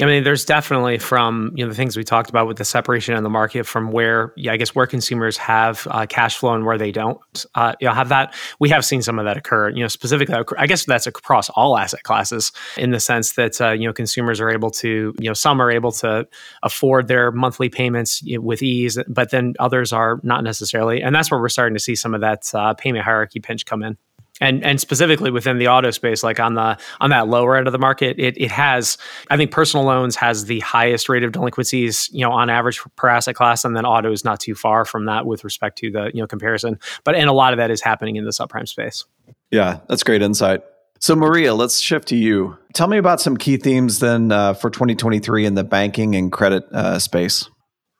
I 0.00 0.06
mean, 0.06 0.24
there's 0.24 0.44
definitely 0.44 0.98
from 0.98 1.52
you 1.54 1.64
know 1.64 1.68
the 1.68 1.76
things 1.76 1.96
we 1.96 2.04
talked 2.04 2.30
about 2.30 2.46
with 2.46 2.56
the 2.56 2.64
separation 2.64 3.16
in 3.16 3.22
the 3.22 3.30
market 3.30 3.64
from 3.64 3.90
where 3.90 4.32
yeah, 4.36 4.52
I 4.52 4.56
guess 4.56 4.74
where 4.74 4.86
consumers 4.86 5.36
have 5.36 5.86
uh, 5.90 6.06
cash 6.06 6.36
flow 6.36 6.54
and 6.54 6.64
where 6.64 6.78
they 6.78 6.92
don't. 6.92 7.18
Uh, 7.54 7.74
you 7.80 7.88
know, 7.88 7.94
have 7.94 8.08
that. 8.08 8.34
We 8.58 8.68
have 8.70 8.84
seen 8.84 9.02
some 9.02 9.18
of 9.18 9.24
that 9.24 9.36
occur. 9.36 9.70
You 9.70 9.82
know, 9.82 9.88
specifically, 9.88 10.36
I 10.58 10.66
guess 10.66 10.84
that's 10.84 11.06
across 11.06 11.48
all 11.50 11.78
asset 11.78 12.02
classes 12.02 12.52
in 12.76 12.90
the 12.90 13.00
sense 13.00 13.32
that 13.32 13.60
uh, 13.60 13.70
you 13.70 13.86
know 13.86 13.92
consumers 13.92 14.40
are 14.40 14.50
able 14.50 14.70
to 14.72 15.14
you 15.18 15.30
know 15.30 15.34
some 15.34 15.60
are 15.60 15.70
able 15.70 15.92
to 15.92 16.26
afford 16.62 17.08
their 17.08 17.30
monthly 17.30 17.68
payments 17.68 18.22
with 18.26 18.62
ease, 18.62 18.98
but 19.08 19.30
then 19.30 19.54
others 19.58 19.92
are 19.92 20.20
not 20.22 20.44
necessarily, 20.44 21.02
and 21.02 21.14
that's 21.14 21.30
where 21.30 21.40
we're 21.40 21.48
starting 21.48 21.74
to 21.74 21.80
see 21.80 21.94
some 21.94 22.14
of 22.14 22.20
that 22.20 22.50
uh, 22.54 22.74
payment 22.74 23.04
hierarchy 23.04 23.40
pinch 23.40 23.66
come 23.66 23.82
in 23.82 23.96
and 24.40 24.64
and 24.64 24.80
specifically 24.80 25.30
within 25.30 25.58
the 25.58 25.68
auto 25.68 25.90
space 25.90 26.22
like 26.22 26.40
on 26.40 26.54
the 26.54 26.76
on 27.00 27.10
that 27.10 27.28
lower 27.28 27.56
end 27.56 27.66
of 27.68 27.72
the 27.72 27.78
market 27.78 28.18
it, 28.18 28.36
it 28.36 28.50
has 28.50 28.98
i 29.30 29.36
think 29.36 29.50
personal 29.50 29.86
loans 29.86 30.16
has 30.16 30.46
the 30.46 30.58
highest 30.60 31.08
rate 31.08 31.22
of 31.22 31.32
delinquencies 31.32 32.08
you 32.12 32.24
know 32.24 32.32
on 32.32 32.50
average 32.50 32.80
per 32.96 33.08
asset 33.08 33.34
class 33.34 33.64
and 33.64 33.76
then 33.76 33.86
auto 33.86 34.10
is 34.10 34.24
not 34.24 34.40
too 34.40 34.54
far 34.54 34.84
from 34.84 35.06
that 35.06 35.26
with 35.26 35.44
respect 35.44 35.78
to 35.78 35.90
the 35.90 36.10
you 36.14 36.20
know 36.20 36.26
comparison. 36.26 36.78
But 37.04 37.14
and 37.14 37.28
a 37.28 37.32
lot 37.32 37.52
of 37.52 37.58
that 37.58 37.70
is 37.70 37.80
happening 37.80 38.16
in 38.16 38.24
the 38.24 38.30
subprime 38.30 38.68
space. 38.68 39.04
Yeah 39.50 39.80
that's 39.88 40.02
great 40.02 40.22
insight. 40.22 40.62
So 41.00 41.14
maria 41.14 41.54
let's 41.54 41.80
shift 41.80 42.08
to 42.08 42.16
you. 42.16 42.56
Tell 42.72 42.88
me 42.88 42.98
about 42.98 43.20
some 43.20 43.36
key 43.36 43.56
themes 43.56 44.00
then 44.00 44.32
uh, 44.32 44.54
for 44.54 44.70
2023 44.70 45.46
in 45.46 45.54
the 45.54 45.64
banking 45.64 46.14
and 46.16 46.32
credit 46.32 46.64
uh, 46.72 46.98
space. 46.98 47.48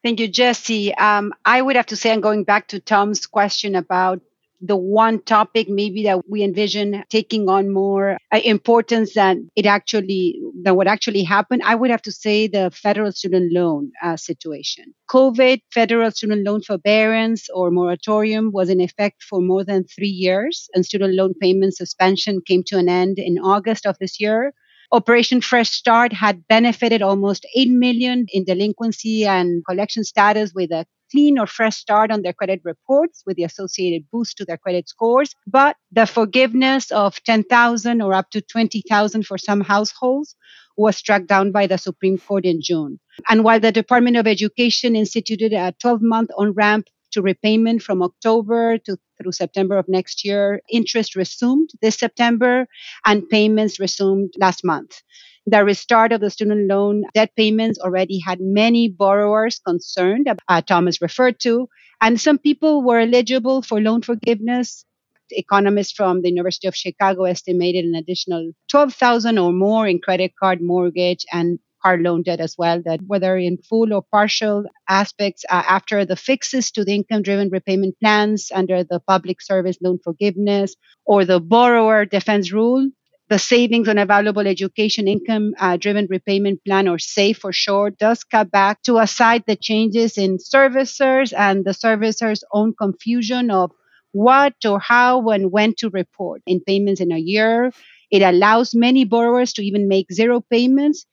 Thank 0.02 0.20
you, 0.20 0.28
Jesse. 0.28 0.94
Um, 0.94 1.32
I 1.46 1.62
would 1.62 1.76
have 1.76 1.86
to 1.86 1.96
say, 1.96 2.12
I'm 2.12 2.20
going 2.20 2.44
back 2.44 2.68
to 2.68 2.80
Tom's 2.80 3.26
question 3.26 3.74
about 3.74 4.20
the 4.66 4.76
one 4.76 5.20
topic 5.22 5.68
maybe 5.68 6.04
that 6.04 6.20
we 6.28 6.42
envision 6.42 7.04
taking 7.10 7.48
on 7.48 7.72
more 7.72 8.16
uh, 8.32 8.40
importance 8.44 9.14
than 9.14 9.50
it 9.56 9.66
actually 9.66 10.40
than 10.62 10.74
what 10.76 10.86
actually 10.86 11.22
happened 11.22 11.62
i 11.64 11.74
would 11.74 11.90
have 11.90 12.02
to 12.02 12.12
say 12.12 12.46
the 12.46 12.70
federal 12.70 13.12
student 13.12 13.52
loan 13.52 13.92
uh, 14.02 14.16
situation. 14.16 14.94
Covid 15.10 15.60
federal 15.72 16.10
student 16.10 16.44
loan 16.44 16.62
forbearance 16.62 17.48
or 17.50 17.70
moratorium 17.70 18.50
was 18.52 18.70
in 18.70 18.80
effect 18.80 19.22
for 19.22 19.40
more 19.40 19.64
than 19.64 19.84
three 19.84 20.14
years 20.26 20.68
and 20.74 20.86
student 20.86 21.14
loan 21.14 21.34
payment 21.40 21.76
suspension 21.76 22.40
came 22.46 22.62
to 22.66 22.78
an 22.78 22.88
end 22.88 23.18
in 23.18 23.38
august 23.38 23.86
of 23.86 23.96
this 23.98 24.20
year. 24.20 24.54
Operation 24.92 25.40
Fresh 25.40 25.70
Start 25.70 26.12
had 26.12 26.46
benefited 26.46 27.02
almost 27.02 27.46
8 27.56 27.68
million 27.70 28.26
in 28.32 28.44
delinquency 28.44 29.26
and 29.26 29.64
collection 29.68 30.04
status 30.04 30.52
with 30.54 30.70
a 30.70 30.86
clean 31.14 31.38
or 31.38 31.46
fresh 31.46 31.76
start 31.76 32.10
on 32.10 32.22
their 32.22 32.32
credit 32.32 32.60
reports 32.64 33.22
with 33.24 33.36
the 33.36 33.44
associated 33.44 34.02
boost 34.10 34.36
to 34.36 34.44
their 34.44 34.56
credit 34.56 34.88
scores. 34.88 35.32
But 35.46 35.76
the 35.92 36.06
forgiveness 36.06 36.90
of 36.90 37.22
10,000 37.22 38.02
or 38.02 38.12
up 38.14 38.30
to 38.30 38.40
20,000 38.40 39.24
for 39.24 39.38
some 39.38 39.60
households 39.60 40.34
was 40.76 40.96
struck 40.96 41.26
down 41.26 41.52
by 41.52 41.68
the 41.68 41.78
Supreme 41.78 42.18
Court 42.18 42.44
in 42.44 42.60
June. 42.60 42.98
And 43.28 43.44
while 43.44 43.60
the 43.60 43.70
Department 43.70 44.16
of 44.16 44.26
Education 44.26 44.96
instituted 44.96 45.52
a 45.52 45.72
12 45.80 46.02
month 46.02 46.30
on 46.36 46.52
ramp 46.52 46.88
to 47.12 47.22
repayment 47.22 47.80
from 47.80 48.02
October 48.02 48.78
to 48.78 48.96
through 49.22 49.30
September 49.30 49.78
of 49.78 49.88
next 49.88 50.24
year. 50.24 50.60
Interest 50.68 51.14
resumed 51.14 51.70
this 51.80 51.96
September 51.96 52.66
and 53.04 53.28
payments 53.28 53.78
resumed 53.78 54.34
last 54.38 54.64
month. 54.64 55.02
The 55.46 55.64
restart 55.64 56.12
of 56.12 56.20
the 56.20 56.30
student 56.30 56.68
loan 56.68 57.04
debt 57.14 57.30
payments 57.36 57.78
already 57.78 58.18
had 58.18 58.40
many 58.40 58.88
borrowers 58.88 59.58
concerned, 59.58 60.28
uh, 60.48 60.62
Thomas 60.62 61.02
referred 61.02 61.38
to, 61.40 61.68
and 62.00 62.20
some 62.20 62.38
people 62.38 62.82
were 62.82 63.00
eligible 63.00 63.62
for 63.62 63.80
loan 63.80 64.02
forgiveness. 64.02 64.84
Economists 65.30 65.92
from 65.92 66.22
the 66.22 66.28
University 66.30 66.68
of 66.68 66.76
Chicago 66.76 67.24
estimated 67.24 67.84
an 67.84 67.94
additional 67.94 68.52
12,000 68.70 69.38
or 69.38 69.52
more 69.52 69.86
in 69.86 69.98
credit 69.98 70.32
card, 70.38 70.60
mortgage, 70.60 71.24
and 71.32 71.58
car 71.82 71.98
loan 71.98 72.22
debt 72.22 72.40
as 72.40 72.56
well, 72.56 72.80
that 72.84 73.00
whether 73.06 73.36
in 73.36 73.58
full 73.58 73.92
or 73.92 74.02
partial 74.02 74.64
aspects 74.88 75.44
uh, 75.50 75.62
after 75.66 76.04
the 76.04 76.16
fixes 76.16 76.70
to 76.70 76.84
the 76.84 76.94
income 76.94 77.22
driven 77.22 77.50
repayment 77.50 77.94
plans 78.00 78.50
under 78.54 78.82
the 78.84 79.00
public 79.00 79.42
service 79.42 79.76
loan 79.82 79.98
forgiveness 80.02 80.74
or 81.04 81.24
the 81.24 81.40
borrower 81.40 82.04
defense 82.06 82.52
rule, 82.52 82.88
the 83.34 83.38
savings 83.40 83.88
on 83.88 83.98
available 83.98 84.46
education 84.46 85.08
income 85.08 85.54
uh, 85.58 85.76
driven 85.76 86.06
repayment 86.08 86.64
plan 86.64 86.86
or 86.86 87.00
SAVE 87.00 87.36
for 87.36 87.52
short 87.52 87.98
does 87.98 88.22
cut 88.22 88.48
back 88.48 88.80
to 88.82 88.98
aside 88.98 89.42
the 89.48 89.56
changes 89.56 90.16
in 90.16 90.38
servicers 90.38 91.32
and 91.36 91.64
the 91.64 91.74
servicer's 91.74 92.44
own 92.52 92.74
confusion 92.80 93.50
of 93.50 93.72
what 94.12 94.54
or 94.64 94.78
how 94.78 95.30
and 95.30 95.50
when 95.50 95.74
to 95.74 95.90
report 95.90 96.42
in 96.46 96.60
payments 96.60 97.00
in 97.00 97.10
a 97.10 97.18
year. 97.18 97.72
It 98.08 98.22
allows 98.22 98.72
many 98.72 99.04
borrowers 99.04 99.52
to 99.54 99.64
even 99.64 99.88
make 99.88 100.12
zero 100.12 100.40
payments 100.40 101.04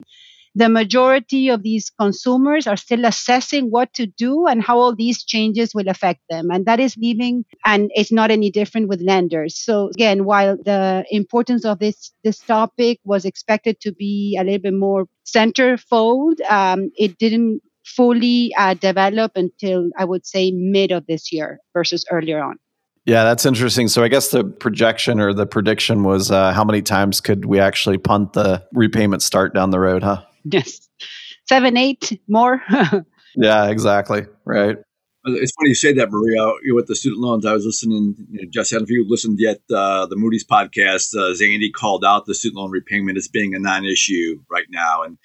the 0.54 0.70
majority 0.70 1.50
of 1.50 1.64
these 1.64 1.90
consumers 2.00 2.68
are 2.68 2.78
still 2.78 3.06
assessing 3.06 3.68
what 3.68 3.94
to 3.94 4.06
do 4.06 4.48
and 4.48 4.62
how 4.62 4.78
all 4.78 4.96
these 4.96 5.24
changes 5.24 5.74
will 5.74 5.88
affect 5.88 6.22
them. 6.30 6.50
And 6.52 6.66
that 6.66 6.80
is 6.80 6.98
leaving, 6.98 7.46
and 7.66 7.90
it's 7.94 8.12
not 8.12 8.32
any 8.32 8.52
different 8.52 8.90
with 8.90 9.02
lenders. 9.02 9.58
So 9.58 9.88
again, 9.90 10.26
while 10.26 10.58
the 10.58 11.06
importance 11.10 11.66
of 11.66 11.80
this, 11.80 12.12
this 12.24 12.40
topic 12.40 13.00
was 13.06 13.26
expected 13.26 13.80
to 13.82 13.94
be 13.94 14.38
a 14.40 14.44
little 14.44 14.60
bit 14.60 14.74
more 14.74 15.06
centerfold, 15.26 16.42
um, 16.50 16.92
it 16.98 17.18
didn't 17.18 17.62
fully 17.86 18.54
uh, 18.58 18.74
develop 18.74 19.32
until 19.36 19.90
I 19.98 20.06
would 20.06 20.26
say 20.26 20.52
mid 20.52 20.92
of 20.92 21.08
this 21.08 21.32
year 21.32 21.60
versus 21.74 22.06
earlier 22.12 22.42
on. 22.42 22.58
Yeah, 23.06 23.24
that's 23.24 23.46
interesting. 23.48 23.88
So 23.88 24.04
I 24.04 24.10
guess 24.10 24.30
the 24.30 24.44
projection 24.44 25.20
or 25.20 25.34
the 25.34 25.48
prediction 25.48 26.04
was 26.04 26.30
uh, 26.30 26.54
how 26.54 26.64
many 26.64 26.84
times 26.84 27.20
could 27.20 27.46
we 27.46 27.60
actually 27.60 27.98
punt 27.98 28.34
the 28.34 28.64
repayment 28.74 29.24
start 29.24 29.56
down 29.56 29.72
the 29.72 29.80
road, 29.80 30.04
huh? 30.04 30.22
Yes. 30.52 30.90
Seven, 31.48 31.78
eight 31.78 32.20
more. 32.28 32.62
yeah, 33.36 33.70
exactly. 33.70 34.26
Right. 34.46 34.78
It's 35.24 35.52
funny 35.52 35.70
you 35.70 35.76
say 35.76 35.94
that, 35.94 36.10
Maria. 36.10 36.74
With 36.74 36.88
the 36.88 36.96
student 36.96 37.22
loans, 37.22 37.46
I 37.46 37.54
was 37.54 37.66
listening. 37.66 38.16
You 38.32 38.42
know, 38.42 38.48
Jesse, 38.52 38.76
I 38.76 38.80
don't 38.80 38.84
know 38.84 38.86
if 38.86 38.90
you 38.90 39.06
listened 39.08 39.38
yet. 39.40 39.60
Uh, 39.72 40.08
the 40.08 40.16
Moody's 40.16 40.46
podcast, 40.46 41.16
uh, 41.16 41.36
Zandi 41.36 41.72
called 41.72 42.04
out 42.04 42.26
the 42.26 42.34
student 42.34 42.58
loan 42.58 42.72
repayment 42.72 43.18
as 43.18 43.28
being 43.28 43.54
a 43.54 43.60
non-issue 43.60 44.42
right 44.50 44.66
now, 44.72 45.04
and 45.04 45.20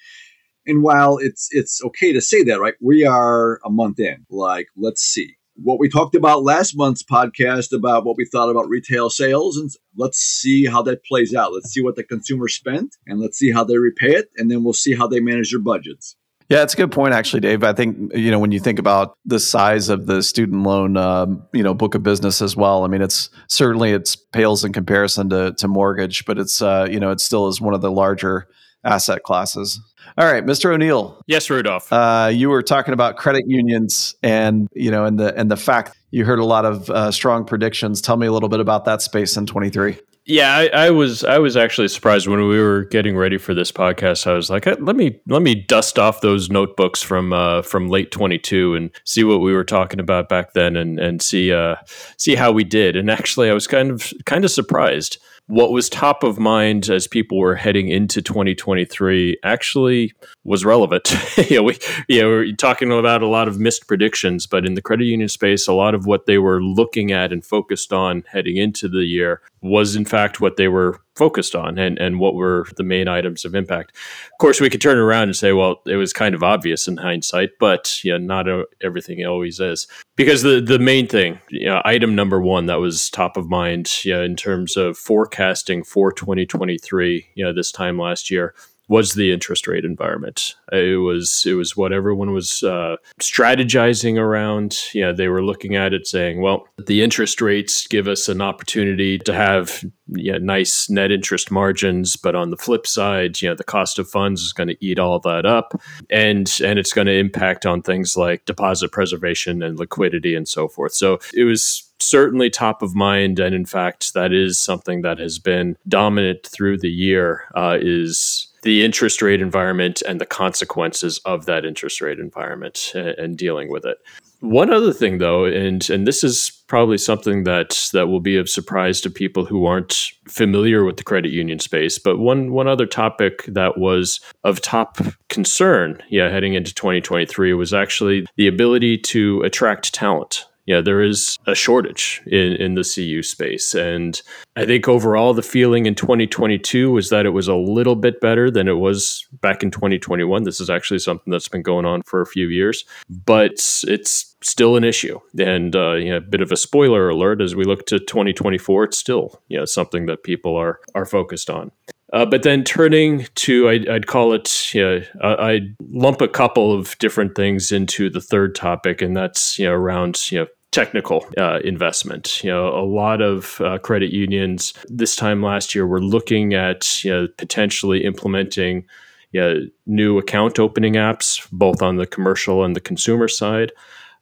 and 0.67 0.83
while 0.83 1.17
it's 1.17 1.47
it's 1.51 1.81
okay 1.83 2.13
to 2.13 2.21
say 2.21 2.43
that, 2.43 2.59
right? 2.59 2.75
We 2.79 3.05
are 3.05 3.59
a 3.65 3.71
month 3.71 3.99
in. 3.99 4.25
Like, 4.29 4.67
let's 4.75 5.01
see 5.01 5.37
what 5.61 5.79
we 5.79 5.89
talked 5.89 6.15
about 6.15 6.43
last 6.43 6.77
month's 6.77 7.03
podcast 7.03 7.75
about 7.75 8.05
what 8.05 8.17
we 8.17 8.25
thought 8.25 8.49
about 8.49 8.69
retail 8.69 9.09
sales 9.09 9.57
and 9.57 9.71
let's 9.95 10.17
see 10.17 10.65
how 10.65 10.81
that 10.81 11.03
plays 11.03 11.33
out 11.33 11.53
let's 11.53 11.71
see 11.71 11.81
what 11.81 11.95
the 11.95 12.03
consumer 12.03 12.47
spent 12.47 12.95
and 13.05 13.19
let's 13.19 13.37
see 13.37 13.51
how 13.51 13.63
they 13.63 13.77
repay 13.77 14.13
it 14.13 14.29
and 14.37 14.51
then 14.51 14.63
we'll 14.63 14.73
see 14.73 14.95
how 14.95 15.07
they 15.07 15.19
manage 15.19 15.51
their 15.51 15.61
budgets 15.61 16.15
yeah, 16.49 16.63
it's 16.63 16.73
a 16.73 16.77
good 16.77 16.93
point, 16.93 17.13
actually, 17.13 17.41
Dave. 17.41 17.61
I 17.65 17.73
think 17.73 18.13
you 18.15 18.31
know 18.31 18.39
when 18.39 18.53
you 18.53 18.59
think 18.61 18.79
about 18.79 19.17
the 19.25 19.37
size 19.37 19.89
of 19.89 20.05
the 20.05 20.23
student 20.23 20.63
loan, 20.63 20.95
um, 20.95 21.43
you 21.51 21.61
know, 21.61 21.73
book 21.73 21.93
of 21.93 22.03
business 22.03 22.41
as 22.41 22.55
well. 22.55 22.85
I 22.85 22.87
mean, 22.87 23.01
it's 23.01 23.29
certainly 23.49 23.91
it's 23.91 24.15
pales 24.15 24.63
in 24.63 24.71
comparison 24.71 25.29
to 25.31 25.51
to 25.57 25.67
mortgage, 25.67 26.23
but 26.23 26.37
it's 26.37 26.61
uh, 26.61 26.87
you 26.89 27.01
know 27.01 27.11
it 27.11 27.19
still 27.19 27.49
is 27.49 27.59
one 27.59 27.73
of 27.73 27.81
the 27.81 27.91
larger 27.91 28.47
asset 28.87 29.23
classes. 29.23 29.79
All 30.17 30.25
right, 30.25 30.43
Mr. 30.43 30.73
O'Neill. 30.73 31.21
Yes, 31.27 31.49
Rudolph. 31.49 31.91
Uh, 31.93 32.31
you 32.33 32.49
were 32.49 32.63
talking 32.63 32.93
about 32.93 33.17
credit 33.17 33.45
unions, 33.47 34.15
and 34.23 34.67
you 34.73 34.89
know, 34.89 35.05
and 35.05 35.19
the 35.19 35.37
and 35.37 35.51
the 35.51 35.57
fact 35.57 35.95
you 36.09 36.25
heard 36.25 36.39
a 36.39 36.45
lot 36.45 36.65
of 36.65 36.89
uh, 36.89 37.11
strong 37.11 37.45
predictions. 37.45 38.01
Tell 38.01 38.17
me 38.17 38.25
a 38.25 38.31
little 38.31 38.49
bit 38.49 38.59
about 38.59 38.85
that 38.85 39.01
space 39.01 39.37
in 39.37 39.45
twenty 39.45 39.69
three. 39.69 39.99
Yeah, 40.29 40.53
I, 40.53 40.67
I, 40.87 40.89
was 40.89 41.23
I 41.23 41.39
was 41.39 41.55
actually 41.55 41.87
surprised 41.87 42.27
when 42.27 42.45
we 42.49 42.61
were 42.61 42.83
getting 42.83 43.15
ready 43.15 43.37
for 43.37 43.53
this 43.53 43.71
podcast. 43.71 44.27
I 44.27 44.33
was 44.33 44.49
like, 44.49 44.65
let 44.65 44.97
me 44.97 45.21
let 45.25 45.41
me 45.41 45.55
dust 45.55 45.97
off 45.97 46.19
those 46.19 46.49
notebooks 46.49 47.01
from 47.01 47.31
uh, 47.31 47.61
from 47.61 47.87
late 47.87 48.11
twenty 48.11 48.37
two 48.37 48.75
and 48.75 48.91
see 49.05 49.23
what 49.23 49.39
we 49.39 49.53
were 49.53 49.63
talking 49.63 49.99
about 49.99 50.27
back 50.27 50.53
then, 50.53 50.75
and 50.75 50.99
and 50.99 51.21
see 51.21 51.53
uh, 51.53 51.75
see 52.17 52.35
how 52.35 52.51
we 52.51 52.63
did. 52.63 52.95
And 52.95 53.09
actually, 53.09 53.49
I 53.49 53.53
was 53.53 53.67
kind 53.67 53.91
of 53.91 54.11
kind 54.25 54.43
of 54.43 54.51
surprised 54.51 55.17
what 55.47 55.71
was 55.71 55.89
top 55.89 56.23
of 56.23 56.37
mind 56.37 56.89
as 56.89 57.07
people 57.07 57.37
were 57.37 57.55
heading 57.55 57.87
into 57.87 58.21
2023 58.21 59.37
actually 59.43 60.13
was 60.43 60.65
relevant. 60.65 61.13
you 61.49 61.57
know, 61.57 61.63
we 61.63 61.77
you 62.07 62.21
know, 62.21 62.27
we're 62.27 62.51
talking 62.53 62.91
about 62.91 63.23
a 63.23 63.27
lot 63.27 63.47
of 63.47 63.59
missed 63.59 63.87
predictions, 63.87 64.45
but 64.45 64.65
in 64.65 64.75
the 64.75 64.81
credit 64.81 65.05
union 65.05 65.29
space, 65.29 65.67
a 65.67 65.73
lot 65.73 65.95
of 65.95 66.05
what 66.05 66.25
they 66.25 66.37
were 66.37 66.61
looking 66.61 67.11
at 67.11 67.31
and 67.31 67.45
focused 67.45 67.93
on 67.93 68.23
heading 68.27 68.57
into 68.57 68.89
the 68.89 69.05
year 69.05 69.41
was 69.61 69.95
in 69.95 70.05
fact 70.05 70.39
what 70.39 70.57
they 70.57 70.67
were 70.67 70.99
focused 71.17 71.55
on 71.55 71.77
and, 71.77 71.97
and 71.97 72.19
what 72.19 72.35
were 72.35 72.67
the 72.77 72.83
main 72.83 73.07
items 73.07 73.43
of 73.43 73.55
impact. 73.55 73.91
Of 74.31 74.37
course, 74.39 74.61
we 74.61 74.69
could 74.69 74.81
turn 74.81 74.97
around 74.97 75.23
and 75.23 75.35
say, 75.35 75.53
well, 75.53 75.81
it 75.85 75.95
was 75.95 76.13
kind 76.13 76.35
of 76.35 76.43
obvious 76.43 76.87
in 76.87 76.97
hindsight, 76.97 77.51
but 77.59 78.03
yeah, 78.03 78.17
not 78.17 78.47
a, 78.47 78.65
everything 78.81 79.25
always 79.25 79.59
is. 79.59 79.87
Because 80.15 80.43
the, 80.43 80.61
the 80.61 80.79
main 80.79 81.07
thing, 81.07 81.39
you 81.49 81.67
know, 81.67 81.81
item 81.85 82.15
number 82.15 82.41
one 82.41 82.67
that 82.67 82.79
was 82.79 83.09
top 83.09 83.37
of 83.37 83.49
mind 83.49 84.05
yeah, 84.05 84.21
in 84.21 84.35
terms 84.35 84.77
of 84.77 84.97
forecasting 84.97 85.83
for 85.83 86.11
2023, 86.11 87.27
you 87.35 87.43
know, 87.43 87.53
this 87.53 87.71
time 87.71 87.99
last 87.99 88.31
year 88.31 88.53
was 88.89 89.13
the 89.13 89.31
interest 89.31 89.67
rate 89.67 89.83
environment. 89.83 90.55
It 90.71 91.01
was 91.01 91.43
it 91.45 91.53
was 91.53 91.75
what 91.75 91.91
everyone 91.91 92.31
was 92.31 92.63
uh, 92.63 92.95
strategizing 93.19 94.17
around. 94.17 94.77
Yeah, 94.93 95.11
they 95.11 95.27
were 95.27 95.43
looking 95.43 95.75
at 95.75 95.93
it, 95.93 96.07
saying, 96.07 96.41
"Well, 96.41 96.67
the 96.85 97.01
interest 97.01 97.41
rates 97.41 97.85
give 97.87 98.07
us 98.07 98.29
an 98.29 98.41
opportunity 98.41 99.19
to 99.19 99.33
have 99.33 99.83
nice 100.07 100.89
net 100.89 101.11
interest 101.11 101.51
margins, 101.51 102.15
but 102.15 102.35
on 102.35 102.49
the 102.49 102.57
flip 102.57 102.87
side, 102.87 103.41
you 103.41 103.49
know, 103.49 103.55
the 103.55 103.63
cost 103.63 103.99
of 103.99 104.09
funds 104.09 104.41
is 104.41 104.53
going 104.53 104.69
to 104.69 104.85
eat 104.85 104.99
all 104.99 105.19
that 105.19 105.45
up, 105.45 105.73
and 106.09 106.59
and 106.63 106.79
it's 106.79 106.93
going 106.93 107.07
to 107.07 107.17
impact 107.17 107.65
on 107.65 107.81
things 107.81 108.15
like 108.15 108.45
deposit 108.45 108.91
preservation 108.91 109.61
and 109.61 109.77
liquidity 109.77 110.33
and 110.33 110.47
so 110.47 110.67
forth." 110.67 110.93
So 110.93 111.19
it 111.33 111.43
was 111.43 111.83
certainly 111.99 112.49
top 112.49 112.81
of 112.81 112.93
mind 112.93 113.39
and 113.39 113.55
in 113.55 113.65
fact 113.65 114.13
that 114.13 114.31
is 114.31 114.59
something 114.59 115.01
that 115.01 115.17
has 115.17 115.39
been 115.39 115.75
dominant 115.87 116.45
through 116.45 116.77
the 116.77 116.89
year 116.89 117.45
uh, 117.55 117.77
is 117.81 118.46
the 118.63 118.83
interest 118.83 119.21
rate 119.21 119.41
environment 119.41 120.01
and 120.07 120.19
the 120.19 120.25
consequences 120.25 121.19
of 121.25 121.45
that 121.45 121.65
interest 121.65 122.01
rate 122.01 122.19
environment 122.19 122.91
and, 122.93 123.09
and, 123.09 123.37
dealing 123.37 123.69
with 123.69 123.85
it. 123.85 123.97
One 124.39 124.71
other 124.71 124.93
thing, 124.93 125.17
though, 125.17 125.45
and 125.45 125.89
and 125.89 126.07
this 126.07 126.23
is 126.23 126.51
probably 126.67 126.97
something 126.97 127.43
that 127.45 127.89
that 127.93 128.07
will 128.07 128.19
be 128.19 128.37
of 128.37 128.49
surprise 128.49 129.01
to 129.01 129.09
people 129.09 129.45
who 129.45 129.65
aren't 129.65 130.11
familiar 130.27 130.83
with 130.83 130.97
the 130.97 131.03
credit 131.03 131.31
union 131.31 131.59
space. 131.59 131.97
But 131.97 132.19
one 132.19 132.51
one 132.51 132.67
other 132.67 132.85
topic 132.85 133.43
that 133.47 133.79
was 133.79 134.19
of 134.43 134.61
top 134.61 134.99
concern, 135.29 136.03
yeah, 136.09 136.29
heading 136.29 136.53
into 136.53 136.73
2023 136.73 137.53
was 137.53 137.73
actually 137.73 138.27
the 138.35 138.47
ability 138.47 138.99
to 138.99 139.41
attract 139.41 139.93
talent 139.93 140.45
yeah, 140.67 140.81
there 140.81 141.01
is 141.01 141.39
a 141.47 141.55
shortage 141.55 142.21
in, 142.27 142.51
in 142.53 142.75
the 142.75 142.83
CU 142.83 143.23
space. 143.23 143.73
And 143.73 144.21
I 144.57 144.65
think 144.65 144.89
overall, 144.89 145.33
the 145.33 145.41
feeling 145.41 145.85
in 145.85 145.95
2022 145.95 146.91
was 146.91 147.09
that 147.09 147.25
it 147.25 147.29
was 147.29 147.47
a 147.47 147.55
little 147.55 147.95
bit 147.95 148.19
better 148.19 148.51
than 148.51 148.67
it 148.67 148.73
was 148.73 149.25
back 149.41 149.63
in 149.63 149.71
2021. 149.71 150.43
This 150.43 150.59
is 150.59 150.69
actually 150.69 150.99
something 150.99 151.31
that's 151.31 151.47
been 151.47 151.61
going 151.61 151.85
on 151.85 152.01
for 152.03 152.21
a 152.21 152.25
few 152.25 152.49
years, 152.49 152.83
but 153.09 153.53
it's 153.87 154.35
still 154.41 154.75
an 154.75 154.83
issue. 154.83 155.19
And 155.39 155.73
uh, 155.73 155.93
you 155.93 156.09
know, 156.09 156.17
a 156.17 156.21
bit 156.21 156.41
of 156.41 156.51
a 156.51 156.57
spoiler 156.57 157.09
alert 157.09 157.41
as 157.41 157.55
we 157.55 157.63
look 157.63 157.85
to 157.87 157.97
2024, 157.97 158.83
it's 158.83 158.97
still 158.97 159.41
you 159.47 159.57
know, 159.57 159.65
something 159.65 160.05
that 160.07 160.23
people 160.23 160.57
are, 160.57 160.81
are 160.93 161.05
focused 161.05 161.49
on. 161.49 161.71
Uh, 162.13 162.25
but 162.25 162.43
then 162.43 162.63
turning 162.63 163.27
to, 163.35 163.67
I'd, 163.67 163.89
I'd 163.89 164.07
call 164.07 164.31
it, 164.31 164.73
you 164.73 164.81
know, 164.81 165.01
I'd 165.21 165.75
lump 165.89 166.21
a 166.21 166.27
couple 166.27 166.73
of 166.73 166.97
different 166.99 167.35
things 167.35 167.71
into 167.73 168.09
the 168.09 168.21
third 168.21 168.55
topic, 168.55 169.01
and 169.01 169.15
that's 169.15 169.59
you 169.59 169.65
know 169.65 169.73
around 169.73 170.31
you 170.31 170.39
know 170.39 170.47
technical 170.71 171.25
uh, 171.37 171.59
investment. 171.63 172.43
You 172.43 172.51
know, 172.51 172.67
a 172.67 172.85
lot 172.85 173.21
of 173.21 173.59
uh, 173.61 173.77
credit 173.79 174.11
unions 174.11 174.73
this 174.87 175.15
time 175.15 175.41
last 175.41 175.73
year 175.73 175.87
were 175.87 176.01
looking 176.01 176.53
at 176.53 177.03
you 177.03 177.11
know, 177.11 177.27
potentially 177.37 178.03
implementing 178.03 178.85
you 179.31 179.41
know, 179.41 179.59
new 179.85 180.17
account 180.17 180.59
opening 180.59 180.93
apps, 180.93 181.47
both 181.51 181.81
on 181.81 181.97
the 181.97 182.05
commercial 182.05 182.63
and 182.63 182.75
the 182.75 182.81
consumer 182.81 183.27
side. 183.27 183.71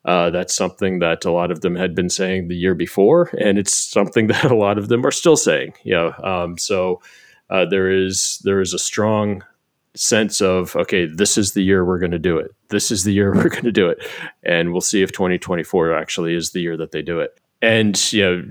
Uh, 0.06 0.30
that's 0.30 0.54
something 0.54 1.00
that 1.00 1.25
a 1.25 1.32
lot 1.32 1.50
of 1.50 1.62
them 1.62 1.75
had 1.75 1.96
been 1.96 2.10
saying 2.10 2.48
the 2.48 2.56
year 2.56 2.75
before, 2.75 3.32
and 3.40 3.58
it's 3.58 3.75
something 3.75 4.28
that 4.34 4.46
a 4.52 4.56
lot 4.56 4.78
of 4.78 4.88
them 4.88 5.06
are 5.06 5.12
still 5.12 5.38
saying. 5.38 5.74
You 5.84 5.94
know, 5.94 6.14
um, 6.24 6.58
so 6.58 7.02
uh, 7.50 7.66
there 7.66 7.90
is 7.90 8.40
there 8.44 8.62
is 8.62 8.74
a 8.74 8.80
strong 8.80 9.44
sense 9.96 10.42
of 10.42 10.75
okay, 10.75 11.06
this 11.06 11.38
is 11.38 11.54
the 11.54 11.64
year 11.64 11.86
we're 11.86 12.00
going 12.00 12.12
to 12.12 12.20
do 12.20 12.38
it. 12.38 12.54
This 12.70 12.92
is 12.92 13.04
the 13.04 13.14
year 13.14 13.34
we're 13.36 13.50
going 13.50 13.64
to 13.64 13.72
do 13.72 13.90
it, 13.90 14.00
and 14.44 14.72
we'll 14.72 14.82
see 14.82 15.02
if 15.02 15.12
2024 15.12 15.94
actually 15.94 16.36
is 16.36 16.52
the 16.52 16.62
year 16.62 16.78
that 16.78 16.92
they 16.92 17.02
do 17.02 17.20
it. 17.20 17.40
And 17.62 18.12
you 18.14 18.24
know, 18.24 18.44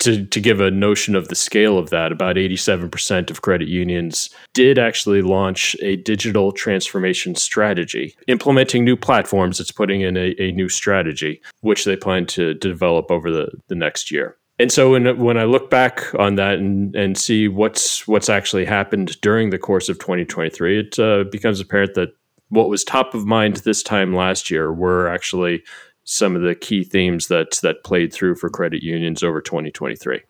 to 0.00 0.24
to 0.26 0.40
give 0.40 0.60
a 0.60 0.70
notion 0.70 1.14
of 1.14 1.28
the 1.28 1.34
scale 1.34 1.78
of 1.78 1.90
that, 1.90 2.12
about 2.12 2.36
87% 2.36 3.30
of 3.30 3.42
credit 3.42 3.68
unions 3.68 4.30
did 4.52 4.78
actually 4.78 5.22
launch 5.22 5.76
a 5.80 5.96
digital 5.96 6.52
transformation 6.52 7.34
strategy, 7.34 8.14
implementing 8.26 8.84
new 8.84 8.96
platforms. 8.96 9.60
It's 9.60 9.72
putting 9.72 10.00
in 10.00 10.16
a, 10.16 10.34
a 10.40 10.52
new 10.52 10.68
strategy, 10.68 11.40
which 11.60 11.84
they 11.84 11.96
plan 11.96 12.26
to, 12.26 12.54
to 12.54 12.68
develop 12.68 13.10
over 13.10 13.30
the, 13.30 13.50
the 13.68 13.74
next 13.74 14.10
year 14.10 14.36
and 14.62 14.72
so 14.72 14.92
when 14.92 15.18
when 15.18 15.36
I 15.36 15.44
look 15.44 15.68
back 15.70 16.14
on 16.18 16.36
that 16.36 16.54
and, 16.54 16.94
and 16.94 17.18
see 17.18 17.48
what's 17.48 18.06
what's 18.06 18.28
actually 18.28 18.64
happened 18.64 19.20
during 19.20 19.50
the 19.50 19.58
course 19.58 19.88
of 19.88 19.98
2023, 19.98 20.78
it 20.78 20.98
uh, 20.98 21.24
becomes 21.30 21.60
apparent 21.60 21.94
that 21.94 22.10
what 22.48 22.68
was 22.68 22.84
top 22.84 23.14
of 23.14 23.26
mind 23.26 23.56
this 23.56 23.82
time 23.82 24.14
last 24.14 24.50
year 24.50 24.72
were 24.72 25.08
actually 25.08 25.62
some 26.04 26.36
of 26.36 26.42
the 26.42 26.54
key 26.54 26.84
themes 26.84 27.26
that 27.26 27.58
that 27.62 27.82
played 27.84 28.12
through 28.12 28.36
for 28.36 28.48
credit 28.48 28.82
unions 28.82 29.22
over 29.22 29.40
2023. 29.40 30.20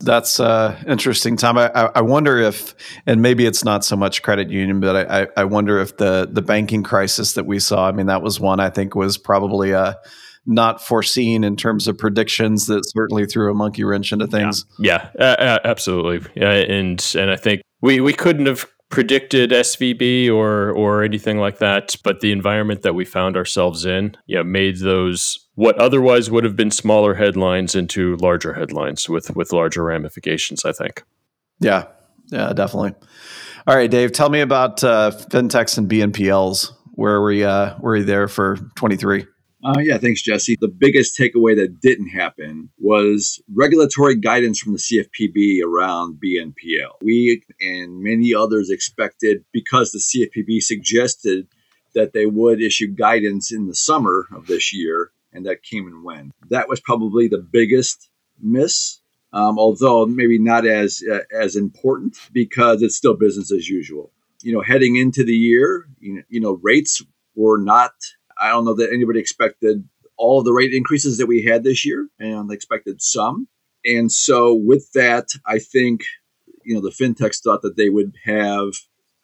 That's 0.00 0.40
uh, 0.40 0.82
interesting, 0.86 1.36
Tom. 1.36 1.58
I, 1.58 1.70
I 1.94 2.00
wonder 2.00 2.38
if, 2.38 2.74
and 3.06 3.22
maybe 3.22 3.46
it's 3.46 3.62
not 3.62 3.84
so 3.84 3.94
much 3.94 4.22
credit 4.22 4.50
union, 4.50 4.80
but 4.80 5.08
I, 5.08 5.28
I 5.36 5.44
wonder 5.44 5.78
if 5.78 5.98
the 5.98 6.28
the 6.30 6.42
banking 6.42 6.82
crisis 6.82 7.34
that 7.34 7.46
we 7.46 7.58
saw. 7.60 7.88
I 7.88 7.92
mean, 7.92 8.06
that 8.06 8.22
was 8.22 8.40
one 8.40 8.58
I 8.58 8.70
think 8.70 8.94
was 8.94 9.18
probably 9.18 9.70
a 9.72 9.98
not 10.46 10.84
foreseen 10.84 11.44
in 11.44 11.56
terms 11.56 11.86
of 11.86 11.96
predictions 11.96 12.66
that 12.66 12.82
certainly 12.90 13.26
threw 13.26 13.50
a 13.50 13.54
monkey 13.54 13.84
wrench 13.84 14.12
into 14.12 14.26
things. 14.26 14.64
Yeah, 14.78 15.08
yeah 15.18 15.24
uh, 15.24 15.58
absolutely. 15.64 16.28
Yeah, 16.34 16.52
and 16.52 17.14
and 17.18 17.30
I 17.30 17.36
think 17.36 17.62
we 17.80 18.00
we 18.00 18.12
couldn't 18.12 18.46
have 18.46 18.66
predicted 18.92 19.50
SVB 19.50 20.30
or 20.30 20.70
or 20.70 21.02
anything 21.02 21.38
like 21.38 21.58
that, 21.58 21.96
but 22.04 22.20
the 22.20 22.30
environment 22.30 22.82
that 22.82 22.94
we 22.94 23.04
found 23.04 23.36
ourselves 23.36 23.84
in, 23.84 24.16
yeah, 24.26 24.42
made 24.42 24.78
those 24.78 25.48
what 25.54 25.76
otherwise 25.78 26.30
would 26.30 26.44
have 26.44 26.56
been 26.56 26.70
smaller 26.70 27.14
headlines 27.14 27.74
into 27.74 28.16
larger 28.16 28.52
headlines 28.52 29.08
with 29.08 29.34
with 29.34 29.52
larger 29.52 29.82
ramifications. 29.82 30.64
I 30.64 30.72
think. 30.72 31.02
Yeah, 31.58 31.86
yeah, 32.26 32.52
definitely. 32.52 32.94
All 33.66 33.76
right, 33.76 33.90
Dave, 33.90 34.12
tell 34.12 34.28
me 34.28 34.40
about 34.40 34.82
uh, 34.82 35.12
fintechs 35.12 35.78
and 35.78 35.88
BNPLs. 35.88 36.72
Where 36.94 37.20
were 37.20 37.32
you? 37.32 37.46
Uh, 37.46 37.76
were 37.80 37.96
you 37.96 38.04
there 38.04 38.28
for 38.28 38.56
twenty 38.76 38.96
three? 38.96 39.26
Uh, 39.64 39.78
yeah, 39.80 39.96
thanks, 39.96 40.22
Jesse. 40.22 40.56
The 40.60 40.66
biggest 40.66 41.16
takeaway 41.16 41.54
that 41.56 41.80
didn't 41.80 42.08
happen 42.08 42.70
was 42.78 43.40
regulatory 43.54 44.16
guidance 44.16 44.58
from 44.58 44.72
the 44.72 44.78
CFPB 44.78 45.62
around 45.64 46.20
BNPL. 46.20 46.94
We 47.00 47.44
and 47.60 48.02
many 48.02 48.34
others 48.34 48.70
expected, 48.70 49.44
because 49.52 49.92
the 49.92 50.00
CFPB 50.00 50.62
suggested 50.62 51.46
that 51.94 52.12
they 52.12 52.26
would 52.26 52.60
issue 52.60 52.88
guidance 52.88 53.52
in 53.52 53.68
the 53.68 53.74
summer 53.74 54.26
of 54.34 54.46
this 54.46 54.74
year, 54.74 55.12
and 55.32 55.46
that 55.46 55.62
came 55.62 55.86
and 55.86 56.02
went. 56.02 56.32
That 56.50 56.68
was 56.68 56.80
probably 56.80 57.28
the 57.28 57.38
biggest 57.38 58.10
miss, 58.40 58.98
um, 59.32 59.60
although 59.60 60.06
maybe 60.06 60.40
not 60.40 60.66
as 60.66 61.04
uh, 61.08 61.20
as 61.32 61.54
important 61.54 62.16
because 62.32 62.82
it's 62.82 62.96
still 62.96 63.14
business 63.14 63.52
as 63.52 63.68
usual. 63.68 64.10
You 64.42 64.54
know, 64.54 64.60
heading 64.60 64.96
into 64.96 65.22
the 65.22 65.36
year, 65.36 65.86
you 66.00 66.14
know, 66.14 66.22
you 66.28 66.40
know 66.40 66.58
rates 66.62 67.00
were 67.36 67.58
not 67.58 67.92
I 68.42 68.48
don't 68.48 68.64
know 68.64 68.74
that 68.74 68.92
anybody 68.92 69.20
expected 69.20 69.88
all 70.16 70.38
of 70.38 70.44
the 70.44 70.52
rate 70.52 70.74
increases 70.74 71.18
that 71.18 71.26
we 71.26 71.42
had 71.42 71.64
this 71.64 71.84
year, 71.84 72.08
and 72.18 72.50
expected 72.50 73.00
some. 73.00 73.48
And 73.84 74.10
so, 74.10 74.54
with 74.54 74.90
that, 74.92 75.28
I 75.46 75.58
think 75.58 76.02
you 76.64 76.74
know 76.74 76.80
the 76.80 76.90
fintechs 76.90 77.42
thought 77.42 77.62
that 77.62 77.76
they 77.76 77.88
would 77.88 78.14
have 78.24 78.72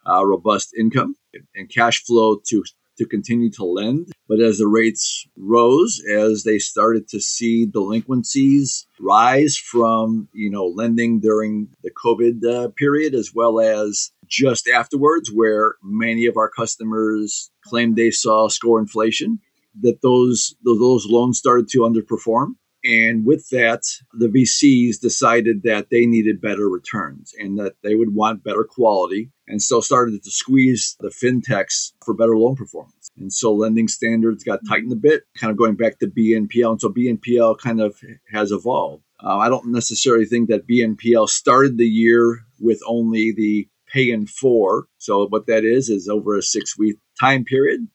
uh, 0.08 0.25
robust 0.25 0.75
income 0.78 1.16
and 1.54 1.68
cash 1.68 2.02
flow 2.04 2.40
to 2.48 2.64
to 2.98 3.06
continue 3.06 3.50
to 3.52 3.64
lend. 3.64 4.12
But 4.28 4.40
as 4.40 4.58
the 4.58 4.66
rates 4.66 5.26
rose, 5.37 6.02
as 6.10 6.42
they 6.42 6.58
started 6.58 7.08
to 7.08 7.20
see 7.20 7.64
delinquencies 7.64 8.87
rise 9.00 9.56
from 9.56 10.28
you 10.32 10.50
know 10.50 10.66
lending 10.66 11.20
during 11.20 11.68
the 11.82 11.90
COVID 11.90 12.44
uh, 12.44 12.68
period, 12.76 13.14
as 13.14 13.32
well 13.34 13.60
as 13.60 14.10
just 14.26 14.68
afterwards, 14.68 15.30
where 15.32 15.76
many 15.82 16.26
of 16.26 16.37
our 16.37 16.50
customers 16.50 17.50
claimed 17.68 17.96
they 17.96 18.10
saw 18.10 18.48
score 18.48 18.80
inflation, 18.80 19.40
that 19.80 20.02
those 20.02 20.54
those, 20.64 21.06
loans 21.06 21.38
started 21.38 21.68
to 21.70 21.80
underperform. 21.80 22.54
And 22.84 23.26
with 23.26 23.49
that, 23.50 23.82
the 24.12 24.28
VCs 24.28 25.00
decided 25.00 25.62
that 25.64 25.90
they 25.90 26.06
needed 26.06 26.40
better 26.40 26.69
returns 26.69 27.34
and 27.38 27.58
that 27.58 27.75
they 27.82 27.97
would 27.97 28.14
want 28.14 28.45
better 28.45 28.64
quality. 28.64 29.30
And 29.49 29.60
so 29.60 29.80
started 29.80 30.23
to 30.23 30.30
squeeze 30.30 30.97
the 31.00 31.08
fintechs 31.08 31.93
for 32.04 32.14
better 32.14 32.36
loan 32.38 32.54
performance. 32.54 33.10
And 33.19 33.32
so 33.32 33.52
lending 33.52 33.88
standards 33.88 34.45
got 34.45 34.60
tightened 34.69 34.93
a 34.93 34.97
bit, 34.97 35.25
kind 35.36 35.50
of 35.50 35.56
going 35.56 35.75
back 35.75 35.99
to 35.99 36.06
BNPL. 36.06 36.71
And 36.71 36.80
so 36.80 36.88
BNPL 36.88 37.58
kind 37.58 37.80
of 37.80 37.99
has 38.32 38.52
evolved. 38.52 39.02
Uh, 39.23 39.38
I 39.38 39.49
don't 39.49 39.73
necessarily 39.73 40.25
think 40.25 40.49
that 40.49 40.69
BNPL 40.69 41.28
started 41.28 41.76
the 41.76 41.88
year 41.88 42.45
with 42.60 42.80
only 42.86 43.32
the 43.36 43.69
pay 43.93 44.10
in 44.10 44.26
four. 44.26 44.86
So 44.99 45.26
what 45.26 45.47
that 45.47 45.64
is 45.64 45.88
is 45.88 46.08
over 46.08 46.36
a 46.36 46.43
six 46.43 46.78
week 46.78 46.97
time 47.21 47.45
period, 47.45 47.87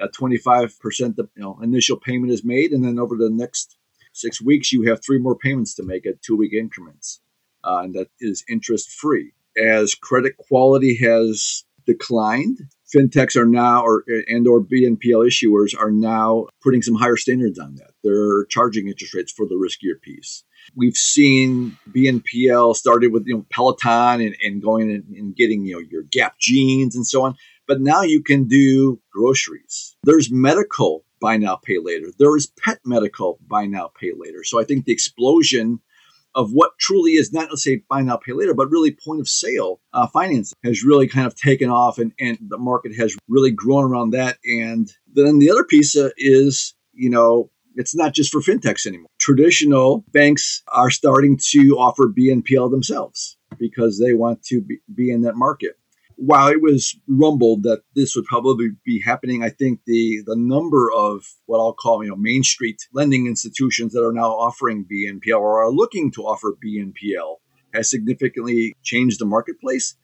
a 0.00 0.08
25% 0.08 1.16
you 1.18 1.28
know, 1.36 1.58
initial 1.62 1.96
payment 1.96 2.32
is 2.32 2.44
made, 2.44 2.72
and 2.72 2.84
then 2.84 2.98
over 2.98 3.16
the 3.16 3.30
next 3.30 3.76
six 4.12 4.40
weeks 4.40 4.72
you 4.72 4.82
have 4.82 5.00
three 5.04 5.18
more 5.18 5.36
payments 5.36 5.74
to 5.74 5.82
make 5.82 6.06
at 6.06 6.22
two 6.22 6.36
week 6.36 6.52
increments, 6.52 7.20
uh, 7.64 7.80
and 7.84 7.94
that 7.94 8.08
is 8.20 8.44
interest 8.48 8.90
free. 8.90 9.32
As 9.56 9.94
credit 9.94 10.36
quality 10.36 10.96
has 10.96 11.64
declined, 11.86 12.58
fintechs 12.94 13.36
are 13.36 13.46
now 13.46 13.82
or 13.82 14.04
and 14.28 14.46
or 14.46 14.60
BNPL 14.60 15.26
issuers 15.26 15.78
are 15.78 15.90
now 15.90 16.46
putting 16.62 16.82
some 16.82 16.94
higher 16.94 17.16
standards 17.16 17.58
on 17.58 17.76
that. 17.76 17.90
They're 18.02 18.44
charging 18.46 18.88
interest 18.88 19.14
rates 19.14 19.32
for 19.32 19.46
the 19.46 19.54
riskier 19.54 20.00
piece. 20.00 20.44
We've 20.76 20.96
seen 20.96 21.76
BNPL 21.88 22.76
started 22.76 23.12
with 23.12 23.26
you 23.26 23.36
know 23.36 23.46
Peloton 23.50 24.20
and, 24.20 24.36
and 24.42 24.62
going 24.62 24.90
and, 24.90 25.04
and 25.16 25.36
getting 25.36 25.64
you 25.64 25.74
know 25.74 25.86
your 25.90 26.02
Gap 26.02 26.38
jeans 26.38 26.94
and 26.94 27.06
so 27.06 27.24
on. 27.24 27.36
But 27.70 27.80
now 27.80 28.02
you 28.02 28.20
can 28.20 28.48
do 28.48 29.00
groceries. 29.12 29.96
There's 30.02 30.28
medical 30.28 31.04
buy 31.20 31.36
now, 31.36 31.54
pay 31.54 31.78
later. 31.78 32.06
There 32.18 32.36
is 32.36 32.48
pet 32.48 32.80
medical 32.84 33.38
buy 33.46 33.66
now, 33.66 33.92
pay 33.94 34.10
later. 34.12 34.42
So 34.42 34.60
I 34.60 34.64
think 34.64 34.86
the 34.86 34.92
explosion 34.92 35.78
of 36.34 36.50
what 36.50 36.72
truly 36.80 37.12
is 37.12 37.32
not 37.32 37.48
let's 37.48 37.62
say 37.62 37.84
buy 37.88 38.02
now, 38.02 38.16
pay 38.16 38.32
later, 38.32 38.54
but 38.54 38.72
really 38.72 38.90
point 38.90 39.20
of 39.20 39.28
sale 39.28 39.80
uh, 39.92 40.08
financing 40.08 40.56
has 40.64 40.82
really 40.82 41.06
kind 41.06 41.28
of 41.28 41.36
taken 41.36 41.70
off, 41.70 41.98
and, 41.98 42.10
and 42.18 42.38
the 42.40 42.58
market 42.58 42.96
has 42.96 43.16
really 43.28 43.52
grown 43.52 43.84
around 43.84 44.10
that. 44.14 44.38
And 44.44 44.92
then 45.14 45.38
the 45.38 45.52
other 45.52 45.62
piece 45.62 45.96
uh, 45.96 46.10
is 46.16 46.74
you 46.92 47.08
know 47.08 47.52
it's 47.76 47.94
not 47.94 48.14
just 48.14 48.32
for 48.32 48.40
fintechs 48.40 48.84
anymore. 48.84 49.10
Traditional 49.20 50.04
banks 50.08 50.64
are 50.66 50.90
starting 50.90 51.38
to 51.52 51.78
offer 51.78 52.08
BNPL 52.08 52.68
themselves 52.68 53.36
because 53.60 54.00
they 54.00 54.12
want 54.12 54.42
to 54.46 54.60
be, 54.60 54.80
be 54.92 55.12
in 55.12 55.22
that 55.22 55.36
market. 55.36 55.76
While 56.22 56.48
it 56.48 56.60
was 56.60 56.98
rumbled 57.08 57.62
that 57.62 57.82
this 57.94 58.14
would 58.14 58.26
probably 58.26 58.68
be 58.84 59.00
happening, 59.00 59.42
I 59.42 59.48
think 59.48 59.80
the 59.86 60.22
the 60.26 60.36
number 60.36 60.90
of 60.92 61.24
what 61.46 61.58
I'll 61.58 61.72
call 61.72 62.04
you 62.04 62.10
know 62.10 62.16
Main 62.16 62.42
Street 62.42 62.86
lending 62.92 63.26
institutions 63.26 63.94
that 63.94 64.04
are 64.04 64.12
now 64.12 64.30
offering 64.30 64.84
BNPL 64.84 65.40
or 65.40 65.64
are 65.64 65.70
looking 65.70 66.10
to 66.12 66.26
offer 66.26 66.54
BNPL 66.62 67.36
has 67.72 67.88
significantly 67.88 68.76
changed 68.82 69.18
the 69.18 69.24
marketplace 69.24 69.96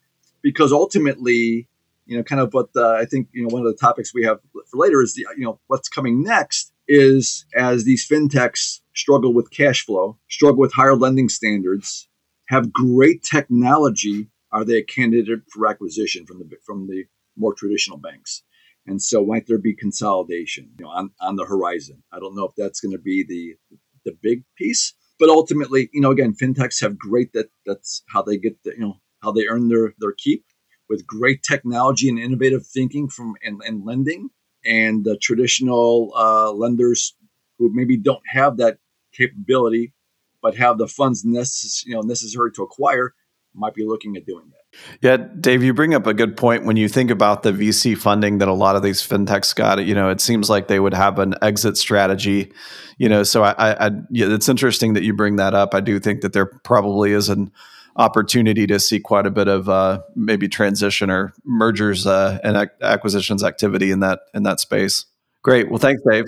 because 0.43 0.73
ultimately 0.73 1.69
you 2.07 2.17
know, 2.17 2.23
kind 2.23 2.41
of 2.41 2.55
what 2.55 2.73
the, 2.73 2.99
I 3.01 3.05
think, 3.05 3.29
you 3.33 3.43
know, 3.43 3.49
one 3.49 3.67
of 3.67 3.69
the 3.69 3.79
topics 3.79 4.15
we 4.15 4.25
have 4.25 4.39
for 4.53 4.79
later 4.79 5.03
is 5.03 5.15
the, 5.15 5.27
you 5.37 5.45
know, 5.45 5.59
what's 5.67 5.89
coming 5.89 6.23
next 6.23 6.73
is 6.89 7.45
as 7.55 7.85
these 7.85 8.09
fintechs 8.09 8.81
struggle 8.95 9.35
with 9.35 9.51
cash 9.51 9.85
flow, 9.85 10.17
struggle 10.29 10.61
with 10.61 10.73
higher 10.73 10.95
lending 10.95 11.29
standards, 11.29 12.09
have 12.47 12.73
great 12.73 13.25
technology, 13.25 14.29
are 14.53 14.65
they 14.65 14.79
a 14.79 14.85
candidate 14.85 15.41
for 15.51 15.67
acquisition 15.67 16.27
from 16.27 16.39
the 16.39 16.57
from 16.65 16.87
the 16.87 17.05
more 17.37 17.55
traditional 17.55 17.99
banks? 17.99 18.43
And 18.87 19.03
so 19.03 19.25
might 19.25 19.47
there 19.47 19.59
be 19.59 19.75
consolidation 19.75 20.71
you 20.79 20.85
know, 20.85 20.91
on, 20.91 21.11
on 21.21 21.37
the 21.37 21.45
horizon? 21.45 22.03
I 22.13 22.21
don't 22.21 22.37
know 22.37 22.45
if 22.45 22.55
that's 22.57 22.81
going 22.81 22.93
to 22.93 23.03
be 23.03 23.25
the 23.25 23.57
the 24.05 24.17
big 24.23 24.45
piece, 24.57 24.95
but 25.19 25.29
ultimately, 25.29 25.91
you 25.93 26.01
know, 26.01 26.13
again, 26.13 26.35
fintechs 26.35 26.81
have 26.81 26.99
great 26.99 27.33
that 27.33 27.51
that's 27.65 28.03
how 28.09 28.23
they 28.23 28.37
get 28.37 28.63
the, 28.63 28.73
you 28.73 28.81
know 28.81 29.01
how 29.23 29.33
they 29.33 29.47
earn 29.47 29.69
their 29.69 29.95
their 29.99 30.13
keep 30.13 30.45
with 30.89 31.07
great 31.07 31.43
technology 31.43 32.09
and 32.09 32.19
innovative 32.19 32.65
thinking 32.67 33.09
from 33.09 33.35
and, 33.43 33.61
and 33.67 33.85
lending 33.85 34.31
and 34.65 35.05
the 35.05 35.17
traditional 35.17 36.13
uh, 36.17 36.53
lenders 36.53 37.15
who 37.59 37.71
maybe 37.73 37.97
don't 37.97 38.23
have 38.29 38.59
that 38.59 38.79
capability 39.13 39.93
but 40.43 40.57
have 40.57 40.79
the 40.79 40.87
funds 40.87 41.25
necess- 41.25 41.85
you 41.85 41.95
know, 41.95 42.03
necessary 42.03 42.53
to 42.53 42.63
acquire 42.63 43.15
might 43.57 43.75
be 43.75 43.85
looking 43.85 44.17
at 44.17 44.27
doing 44.27 44.51
that. 44.51 44.57
Yeah, 45.01 45.17
Dave, 45.17 45.63
you 45.63 45.73
bring 45.73 45.95
up 45.95 46.07
a 46.07 46.15
good 46.15 46.37
point 46.37 46.65
when 46.65 46.77
you 46.77 46.89
think 46.89 47.11
about 47.11 47.43
the 47.43 47.53
VC 47.53 47.97
funding 47.97 48.39
that 48.39 48.49
a 48.49 48.53
lot 48.53 48.77
of 48.77 48.83
these 48.83 49.01
fintechs 49.01 49.55
got. 49.55 49.85
You 49.85 49.95
know, 49.95 50.11
it 50.11 50.21
seems 50.21 50.51
like 50.51 50.69
they 50.69 50.81
would 50.81 50.95
have 50.95 51.19
an 51.19 51.35
exit 51.43 51.77
strategy. 51.77 52.53
You 52.99 53.09
know, 53.09 53.23
so 53.23 53.43
I, 53.43 53.53
I, 53.53 53.87
I 53.87 53.91
yeah, 54.11 54.33
it's 54.33 54.49
interesting 54.49 54.95
that 54.95 55.03
you 55.03 55.15
bring 55.15 55.37
that 55.37 55.55
up. 55.55 55.75
I 55.75 55.81
do 55.81 55.99
think 55.99 56.21
that 56.21 56.33
there 56.33 56.47
probably 56.47 57.13
is 57.13 57.29
an 57.29 57.51
opportunity 57.97 58.67
to 58.67 58.79
see 58.79 59.01
quite 59.01 59.27
a 59.27 59.31
bit 59.31 59.49
of 59.49 59.69
uh, 59.69 60.01
maybe 60.15 60.49
transition 60.49 61.11
or 61.11 61.33
mergers 61.45 62.07
uh, 62.07 62.39
and 62.45 62.57
ac- 62.57 62.71
acquisitions 62.83 63.43
activity 63.43 63.91
in 63.91 64.01
that 64.01 64.21
in 64.35 64.43
that 64.43 64.61
space. 64.61 65.07
Great. 65.43 65.71
Well, 65.71 65.79
thanks, 65.79 66.03
Dave. 66.09 66.25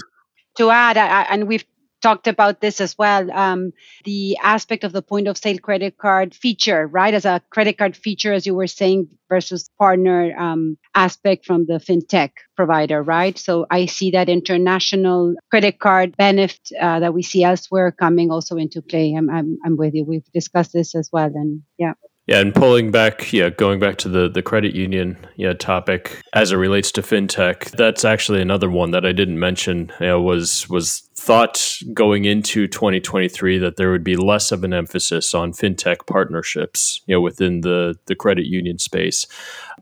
To 0.56 0.70
add, 0.70 0.96
I, 0.96 1.22
and 1.22 1.46
we've 1.46 1.64
talked 2.00 2.26
about 2.26 2.60
this 2.60 2.80
as 2.80 2.96
well 2.96 3.30
um, 3.32 3.72
the 4.04 4.36
aspect 4.42 4.84
of 4.84 4.92
the 4.92 5.02
point 5.02 5.28
of 5.28 5.36
sale 5.36 5.58
credit 5.58 5.98
card 5.98 6.34
feature 6.34 6.86
right? 6.86 7.14
As 7.14 7.24
a 7.24 7.42
credit 7.50 7.78
card 7.78 7.96
feature 7.96 8.32
as 8.32 8.46
you 8.46 8.54
were 8.54 8.66
saying 8.66 9.08
versus 9.28 9.68
partner 9.78 10.36
um, 10.38 10.78
aspect 10.94 11.44
from 11.44 11.66
the 11.66 11.74
fintech 11.74 12.30
provider 12.56 13.02
right? 13.02 13.38
So 13.38 13.66
i 13.70 13.86
see 13.86 14.10
that 14.12 14.28
international 14.28 15.34
credit 15.50 15.78
card 15.78 16.16
benefit 16.16 16.60
uh, 16.80 17.00
that 17.00 17.14
we 17.14 17.22
see 17.22 17.44
elsewhere 17.44 17.92
coming 17.92 18.30
also 18.30 18.56
into 18.56 18.82
play. 18.82 19.14
I'm, 19.14 19.30
I'm, 19.30 19.58
I'm 19.64 19.76
with 19.76 19.94
you. 19.94 20.04
We've 20.04 20.30
discussed 20.32 20.72
this 20.72 20.94
as 20.94 21.10
well 21.12 21.30
and 21.34 21.62
yeah. 21.78 21.94
Yeah, 22.28 22.40
and 22.40 22.54
pulling 22.54 22.90
back, 22.90 23.32
yeah, 23.32 23.48
going 23.48 23.80
back 23.80 23.96
to 23.98 24.08
the 24.10 24.28
the 24.28 24.42
credit 24.42 24.74
union 24.74 25.16
yeah 25.36 25.54
topic 25.54 26.20
as 26.34 26.52
it 26.52 26.56
relates 26.56 26.92
to 26.92 27.00
fintech, 27.00 27.70
that's 27.70 28.04
actually 28.04 28.42
another 28.42 28.68
one 28.68 28.90
that 28.90 29.06
I 29.06 29.12
didn't 29.12 29.38
mention. 29.38 29.90
You 29.98 30.08
know, 30.08 30.20
was 30.20 30.68
was 30.68 31.07
thought 31.18 31.78
going 31.92 32.24
into 32.24 32.68
2023 32.68 33.58
that 33.58 33.76
there 33.76 33.90
would 33.90 34.04
be 34.04 34.16
less 34.16 34.52
of 34.52 34.62
an 34.62 34.72
emphasis 34.72 35.34
on 35.34 35.52
fintech 35.52 36.06
partnerships, 36.06 37.00
you 37.06 37.14
know, 37.14 37.20
within 37.20 37.62
the 37.62 37.98
the 38.06 38.14
credit 38.14 38.46
union 38.46 38.78
space. 38.78 39.26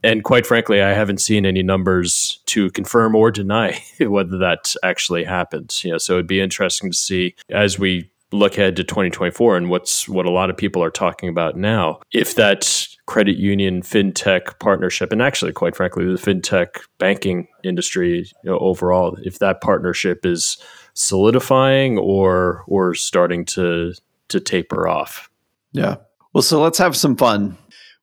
And 0.02 0.24
quite 0.24 0.46
frankly, 0.46 0.82
I 0.82 0.94
haven't 0.94 1.20
seen 1.20 1.46
any 1.46 1.62
numbers 1.62 2.40
to 2.46 2.70
confirm 2.70 3.14
or 3.14 3.30
deny 3.30 3.82
whether 4.00 4.38
that 4.38 4.74
actually 4.82 5.24
happens. 5.24 5.84
You 5.84 5.92
know, 5.92 5.98
so 5.98 6.14
it'd 6.14 6.26
be 6.26 6.40
interesting 6.40 6.90
to 6.90 6.96
see 6.96 7.34
as 7.50 7.78
we 7.78 8.10
look 8.32 8.58
ahead 8.58 8.74
to 8.76 8.84
2024 8.84 9.56
and 9.56 9.70
what's 9.70 10.08
what 10.08 10.26
a 10.26 10.30
lot 10.30 10.50
of 10.50 10.56
people 10.56 10.82
are 10.82 10.90
talking 10.90 11.28
about 11.28 11.56
now 11.56 12.00
if 12.12 12.34
that 12.34 12.88
credit 13.06 13.36
union 13.36 13.82
fintech 13.82 14.58
partnership 14.58 15.12
and 15.12 15.22
actually 15.22 15.52
quite 15.52 15.76
frankly 15.76 16.04
the 16.04 16.18
fintech 16.18 16.80
banking 16.98 17.46
industry 17.62 18.28
you 18.42 18.50
know, 18.50 18.58
overall 18.58 19.16
if 19.22 19.38
that 19.38 19.60
partnership 19.60 20.26
is 20.26 20.58
solidifying 20.96 21.98
or 21.98 22.64
or 22.66 22.94
starting 22.94 23.44
to 23.44 23.92
to 24.28 24.40
taper 24.40 24.88
off 24.88 25.30
yeah 25.72 25.96
well 26.32 26.42
so 26.42 26.60
let's 26.60 26.78
have 26.78 26.96
some 26.96 27.16
fun 27.16 27.56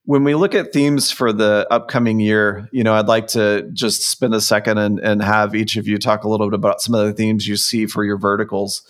when 0.05 0.23
we 0.23 0.35
look 0.35 0.53
at 0.53 0.73
themes 0.73 1.11
for 1.11 1.31
the 1.31 1.65
upcoming 1.71 2.19
year, 2.19 2.67
you 2.71 2.83
know, 2.83 2.93
I'd 2.93 3.07
like 3.07 3.27
to 3.27 3.69
just 3.71 4.03
spend 4.03 4.33
a 4.33 4.41
second 4.41 4.77
and, 4.77 4.99
and 4.99 5.23
have 5.23 5.55
each 5.55 5.77
of 5.77 5.87
you 5.87 5.97
talk 5.97 6.25
a 6.25 6.29
little 6.29 6.49
bit 6.49 6.55
about 6.55 6.81
some 6.81 6.93
of 6.93 7.05
the 7.05 7.13
themes 7.13 7.47
you 7.47 7.55
see 7.55 7.85
for 7.85 8.03
your 8.03 8.17
verticals. 8.17 8.81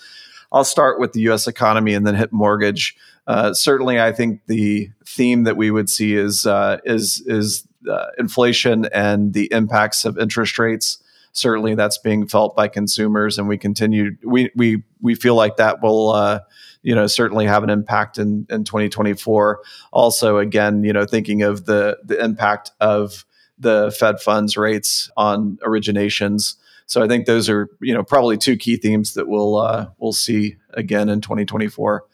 I'll 0.51 0.63
start 0.63 0.99
with 0.99 1.13
the 1.13 1.21
U.S. 1.21 1.47
economy 1.47 1.93
and 1.93 2.05
then 2.05 2.15
hit 2.15 2.31
mortgage. 2.31 2.95
Uh, 3.27 3.53
certainly, 3.53 3.99
I 3.99 4.11
think 4.11 4.41
the 4.47 4.89
theme 5.05 5.43
that 5.43 5.57
we 5.57 5.71
would 5.71 5.89
see 5.89 6.15
is 6.15 6.45
uh, 6.45 6.77
is 6.83 7.23
is 7.25 7.67
uh, 7.89 8.07
inflation 8.17 8.85
and 8.93 9.33
the 9.33 9.51
impacts 9.51 10.05
of 10.05 10.17
interest 10.17 10.59
rates. 10.59 11.01
Certainly, 11.33 11.75
that's 11.75 11.97
being 11.97 12.27
felt 12.27 12.55
by 12.55 12.67
consumers, 12.67 13.37
and 13.37 13.47
we 13.47 13.57
continue. 13.57 14.11
We 14.23 14.51
we 14.55 14.83
we 15.01 15.15
feel 15.15 15.35
like 15.35 15.57
that 15.57 15.81
will 15.81 16.11
uh, 16.11 16.41
you 16.83 16.93
know 16.93 17.07
certainly 17.07 17.47
have 17.47 17.63
an 17.63 17.71
impact 17.71 18.19
in 18.19 18.45
in 18.49 18.63
2024. 18.63 19.61
Also, 19.91 20.37
again, 20.37 20.83
you 20.83 20.93
know, 20.93 21.05
thinking 21.05 21.41
of 21.41 21.65
the 21.65 21.97
the 22.03 22.23
impact 22.23 22.71
of 22.79 23.25
the 23.57 23.95
Fed 23.97 24.19
funds 24.19 24.57
rates 24.57 25.09
on 25.17 25.57
originations. 25.63 26.55
So 26.85 27.01
I 27.01 27.07
think 27.07 27.25
those 27.25 27.49
are 27.49 27.67
you 27.81 27.95
know 27.95 28.03
probably 28.03 28.37
two 28.37 28.55
key 28.55 28.77
themes 28.77 29.15
that 29.15 29.27
we'll 29.27 29.57
uh, 29.57 29.87
we'll 29.97 30.13
see 30.13 30.57
again 30.75 31.09
in 31.09 31.21
2024. 31.21 32.05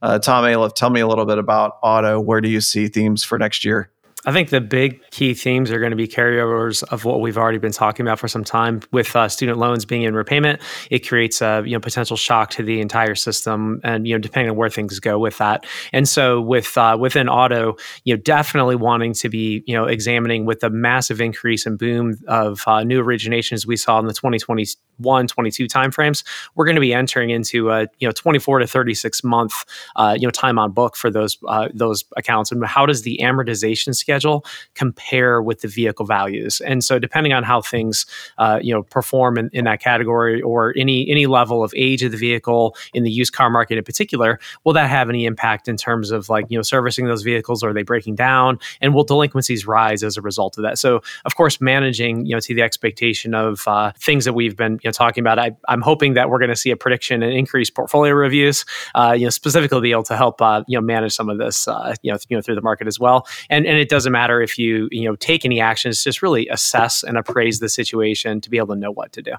Uh, 0.00 0.18
Tom 0.18 0.44
Aliff, 0.44 0.74
tell 0.74 0.90
me 0.90 1.00
a 1.00 1.06
little 1.06 1.26
bit 1.26 1.38
about 1.38 1.74
auto. 1.82 2.18
Where 2.18 2.40
do 2.40 2.48
you 2.48 2.60
see 2.60 2.88
themes 2.88 3.22
for 3.22 3.38
next 3.38 3.64
year? 3.64 3.90
I 4.24 4.30
think 4.30 4.50
the 4.50 4.60
big 4.60 5.00
key 5.10 5.34
themes 5.34 5.72
are 5.72 5.80
going 5.80 5.90
to 5.90 5.96
be 5.96 6.06
carryovers 6.06 6.84
of 6.92 7.04
what 7.04 7.20
we've 7.20 7.36
already 7.36 7.58
been 7.58 7.72
talking 7.72 8.06
about 8.06 8.20
for 8.20 8.28
some 8.28 8.44
time. 8.44 8.80
With 8.92 9.16
uh, 9.16 9.28
student 9.28 9.58
loans 9.58 9.84
being 9.84 10.02
in 10.02 10.14
repayment, 10.14 10.62
it 10.90 11.08
creates 11.08 11.42
a 11.42 11.64
you 11.66 11.72
know 11.72 11.80
potential 11.80 12.16
shock 12.16 12.50
to 12.50 12.62
the 12.62 12.80
entire 12.80 13.16
system, 13.16 13.80
and 13.82 14.06
you 14.06 14.14
know 14.14 14.20
depending 14.20 14.50
on 14.50 14.56
where 14.56 14.70
things 14.70 15.00
go 15.00 15.18
with 15.18 15.38
that. 15.38 15.66
And 15.92 16.08
so 16.08 16.40
with 16.40 16.78
uh, 16.78 16.96
within 17.00 17.28
auto, 17.28 17.76
you 18.04 18.14
know 18.14 18.22
definitely 18.22 18.76
wanting 18.76 19.12
to 19.14 19.28
be 19.28 19.64
you 19.66 19.74
know 19.74 19.86
examining 19.86 20.44
with 20.44 20.60
the 20.60 20.70
massive 20.70 21.20
increase 21.20 21.66
and 21.66 21.76
boom 21.76 22.16
of 22.28 22.62
uh, 22.68 22.84
new 22.84 23.02
originations 23.02 23.66
we 23.66 23.76
saw 23.76 23.98
in 23.98 24.06
the 24.06 24.14
2021 24.14 25.26
22 25.26 25.66
timeframes, 25.66 26.22
we're 26.54 26.64
going 26.64 26.76
to 26.76 26.80
be 26.80 26.94
entering 26.94 27.30
into 27.30 27.70
a 27.70 27.88
you 27.98 28.06
know 28.06 28.12
24 28.12 28.60
to 28.60 28.68
36 28.68 29.24
month 29.24 29.64
uh, 29.96 30.16
you 30.16 30.28
know 30.28 30.30
time 30.30 30.60
on 30.60 30.70
book 30.70 30.94
for 30.94 31.10
those 31.10 31.38
uh, 31.48 31.68
those 31.74 32.04
accounts. 32.16 32.52
And 32.52 32.64
how 32.64 32.86
does 32.86 33.02
the 33.02 33.18
amortization 33.20 33.96
schedule 33.96 34.11
schedule 34.12 34.44
compare 34.74 35.40
with 35.40 35.60
the 35.60 35.68
vehicle 35.68 36.04
values. 36.04 36.60
And 36.60 36.84
so, 36.84 36.98
depending 36.98 37.32
on 37.32 37.42
how 37.42 37.62
things 37.62 38.06
uh, 38.38 38.58
you 38.62 38.74
know 38.74 38.82
perform 38.82 39.38
in, 39.38 39.50
in 39.52 39.64
that 39.64 39.80
category 39.80 40.42
or 40.42 40.74
any 40.76 41.08
any 41.10 41.26
level 41.26 41.64
of 41.64 41.72
age 41.76 42.02
of 42.02 42.12
the 42.12 42.18
vehicle 42.18 42.76
in 42.92 43.04
the 43.04 43.10
used 43.10 43.32
car 43.32 43.48
market 43.48 43.78
in 43.78 43.84
particular, 43.84 44.38
will 44.64 44.74
that 44.74 44.90
have 44.90 45.08
any 45.08 45.24
impact 45.24 45.68
in 45.68 45.76
terms 45.76 46.10
of 46.10 46.28
like 46.28 46.44
you 46.50 46.58
know 46.58 46.62
servicing 46.62 47.06
those 47.06 47.22
vehicles? 47.22 47.64
Are 47.64 47.72
they 47.72 47.82
breaking 47.82 48.16
down? 48.16 48.58
And 48.80 48.94
will 48.94 49.04
delinquencies 49.04 49.66
rise 49.66 50.02
as 50.02 50.16
a 50.16 50.22
result 50.22 50.58
of 50.58 50.62
that? 50.62 50.78
So, 50.78 51.00
of 51.24 51.34
course, 51.36 51.60
managing 51.60 52.26
you 52.26 52.34
know 52.34 52.40
to 52.40 52.54
the 52.54 52.62
expectation 52.62 53.34
of 53.34 53.66
uh, 53.66 53.92
things 53.98 54.24
that 54.26 54.34
we've 54.34 54.56
been 54.56 54.72
you 54.82 54.88
know 54.88 54.92
talking 54.92 55.22
about. 55.22 55.38
I, 55.38 55.52
am 55.68 55.80
hoping 55.80 56.14
that 56.14 56.28
we're 56.28 56.38
going 56.38 56.50
to 56.50 56.56
see 56.56 56.70
a 56.70 56.76
prediction 56.76 57.22
and 57.22 57.32
increased 57.32 57.74
portfolio 57.74 58.12
reviews, 58.12 58.64
uh, 58.94 59.14
you 59.16 59.24
know, 59.24 59.30
specifically 59.30 59.80
be 59.80 59.92
able 59.92 60.02
to 60.04 60.16
help 60.16 60.42
uh, 60.42 60.62
you 60.66 60.76
know 60.76 60.84
manage 60.84 61.12
some 61.12 61.30
of 61.30 61.38
this 61.38 61.66
uh, 61.66 61.94
you 62.02 62.10
know 62.12 62.18
th- 62.18 62.26
you 62.28 62.36
know 62.36 62.42
through 62.42 62.56
the 62.56 62.62
market 62.62 62.86
as 62.86 62.98
well. 62.98 63.26
And 63.48 63.66
and 63.66 63.78
it 63.78 63.88
does 63.88 64.01
doesn't 64.02 64.12
matter 64.12 64.42
if 64.42 64.58
you 64.58 64.88
you 64.90 65.04
know 65.04 65.16
take 65.16 65.44
any 65.44 65.60
actions 65.60 66.02
just 66.02 66.22
really 66.22 66.48
assess 66.48 67.02
and 67.02 67.16
appraise 67.16 67.60
the 67.60 67.68
situation 67.68 68.40
to 68.40 68.50
be 68.50 68.58
able 68.58 68.74
to 68.74 68.80
know 68.80 68.90
what 68.90 69.12
to 69.12 69.22
do. 69.22 69.32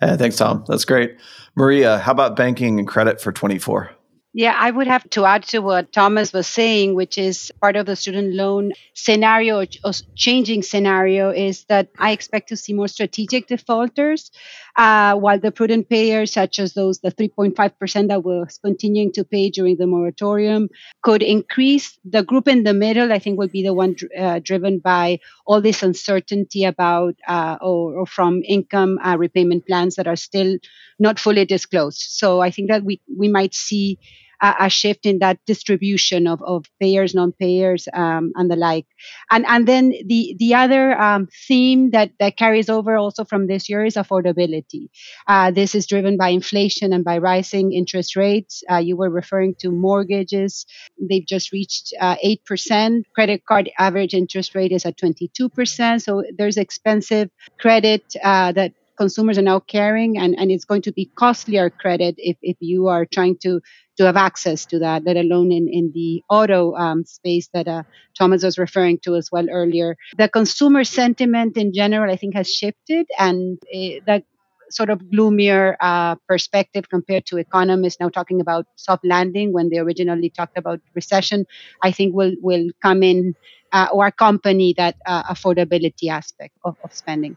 Hey, 0.00 0.16
thanks 0.16 0.36
tom. 0.36 0.64
That's 0.66 0.84
great. 0.84 1.16
Maria 1.54 1.98
how 1.98 2.12
about 2.12 2.34
banking 2.34 2.78
and 2.78 2.88
credit 2.88 3.20
for 3.20 3.32
24 3.32 3.90
yeah, 4.36 4.54
I 4.54 4.70
would 4.70 4.86
have 4.86 5.08
to 5.10 5.24
add 5.24 5.44
to 5.44 5.60
what 5.60 5.94
Thomas 5.94 6.30
was 6.30 6.46
saying, 6.46 6.94
which 6.94 7.16
is 7.16 7.50
part 7.62 7.74
of 7.74 7.86
the 7.86 7.96
student 7.96 8.34
loan 8.34 8.72
scenario, 8.92 9.64
or 9.82 9.92
changing 10.14 10.62
scenario, 10.62 11.30
is 11.30 11.64
that 11.70 11.88
I 11.98 12.10
expect 12.10 12.50
to 12.50 12.56
see 12.58 12.74
more 12.74 12.86
strategic 12.86 13.46
defaulters, 13.46 14.30
uh, 14.76 15.14
while 15.14 15.38
the 15.38 15.52
prudent 15.52 15.88
payers, 15.88 16.32
such 16.32 16.58
as 16.58 16.74
those, 16.74 16.98
the 16.98 17.12
3.5% 17.12 18.08
that 18.08 18.24
was 18.24 18.58
continuing 18.62 19.10
to 19.12 19.24
pay 19.24 19.48
during 19.48 19.78
the 19.78 19.86
moratorium, 19.86 20.68
could 21.02 21.22
increase. 21.22 21.98
The 22.04 22.22
group 22.22 22.46
in 22.46 22.62
the 22.62 22.74
middle, 22.74 23.14
I 23.14 23.18
think, 23.18 23.38
will 23.38 23.48
be 23.48 23.62
the 23.62 23.72
one 23.72 23.96
uh, 24.18 24.40
driven 24.40 24.80
by 24.80 25.20
all 25.46 25.62
this 25.62 25.82
uncertainty 25.82 26.64
about 26.64 27.14
uh, 27.26 27.56
or, 27.62 28.00
or, 28.00 28.06
from 28.06 28.42
income 28.46 28.98
uh, 29.02 29.16
repayment 29.16 29.66
plans 29.66 29.94
that 29.94 30.06
are 30.06 30.16
still 30.16 30.58
not 30.98 31.18
fully 31.18 31.46
disclosed. 31.46 32.04
So 32.10 32.40
I 32.42 32.50
think 32.50 32.68
that 32.68 32.84
we, 32.84 33.00
we 33.16 33.28
might 33.28 33.54
see 33.54 33.98
a, 34.42 34.54
a 34.60 34.70
shift 34.70 35.06
in 35.06 35.18
that 35.20 35.38
distribution 35.46 36.26
of, 36.26 36.42
of 36.42 36.64
payers, 36.80 37.14
non-payers, 37.14 37.88
um, 37.92 38.32
and 38.34 38.50
the 38.50 38.56
like. 38.56 38.86
And 39.30 39.44
and 39.46 39.66
then 39.66 39.92
the 40.06 40.36
the 40.38 40.54
other 40.54 40.98
um, 41.00 41.28
theme 41.46 41.90
that 41.90 42.10
that 42.20 42.36
carries 42.36 42.68
over 42.68 42.96
also 42.96 43.24
from 43.24 43.46
this 43.46 43.68
year 43.68 43.84
is 43.84 43.94
affordability. 43.94 44.88
Uh, 45.26 45.50
this 45.50 45.74
is 45.74 45.86
driven 45.86 46.16
by 46.16 46.28
inflation 46.28 46.92
and 46.92 47.04
by 47.04 47.18
rising 47.18 47.72
interest 47.72 48.16
rates. 48.16 48.62
Uh, 48.70 48.78
you 48.78 48.96
were 48.96 49.10
referring 49.10 49.54
to 49.60 49.70
mortgages; 49.70 50.66
they've 51.00 51.26
just 51.26 51.52
reached 51.52 51.92
uh, 52.00 52.16
eight 52.22 52.44
percent. 52.44 53.06
Credit 53.14 53.44
card 53.44 53.70
average 53.78 54.14
interest 54.14 54.54
rate 54.54 54.72
is 54.72 54.84
at 54.84 54.96
twenty 54.96 55.28
two 55.36 55.48
percent. 55.48 56.02
So 56.02 56.22
there's 56.36 56.56
expensive 56.56 57.30
credit 57.58 58.14
uh, 58.22 58.52
that 58.52 58.72
consumers 58.96 59.38
are 59.38 59.42
now 59.42 59.60
carrying 59.60 60.16
and, 60.16 60.34
and 60.38 60.50
it's 60.50 60.64
going 60.64 60.82
to 60.82 60.92
be 60.92 61.10
costlier 61.16 61.68
credit 61.68 62.14
if, 62.16 62.36
if 62.40 62.56
you 62.60 62.86
are 62.86 63.04
trying 63.04 63.36
to 63.36 63.60
to 63.96 64.04
have 64.04 64.16
access 64.16 64.66
to 64.66 64.78
that, 64.78 65.04
let 65.04 65.16
alone 65.16 65.52
in, 65.52 65.68
in 65.68 65.90
the 65.94 66.22
auto 66.28 66.74
um, 66.74 67.04
space 67.04 67.48
that 67.54 67.66
uh, 67.66 67.82
Thomas 68.16 68.42
was 68.42 68.58
referring 68.58 68.98
to 69.04 69.14
as 69.16 69.30
well 69.32 69.46
earlier. 69.50 69.96
The 70.16 70.28
consumer 70.28 70.84
sentiment 70.84 71.56
in 71.56 71.72
general, 71.72 72.12
I 72.12 72.16
think, 72.16 72.34
has 72.34 72.50
shifted, 72.50 73.06
and 73.18 73.58
it, 73.68 74.04
that 74.06 74.24
sort 74.70 74.90
of 74.90 75.10
gloomier 75.10 75.76
uh, 75.80 76.16
perspective 76.28 76.88
compared 76.88 77.24
to 77.26 77.36
economists 77.36 77.98
now 78.00 78.08
talking 78.08 78.40
about 78.40 78.66
soft 78.76 79.04
landing 79.04 79.52
when 79.52 79.70
they 79.70 79.78
originally 79.78 80.30
talked 80.30 80.58
about 80.58 80.80
recession, 80.94 81.46
I 81.82 81.92
think 81.92 82.14
will 82.14 82.34
will 82.40 82.70
come 82.82 83.02
in 83.02 83.34
uh, 83.72 83.88
or 83.92 84.06
accompany 84.06 84.74
that 84.76 84.96
uh, 85.06 85.22
affordability 85.24 86.08
aspect 86.10 86.54
of, 86.64 86.76
of 86.84 86.92
spending. 86.92 87.36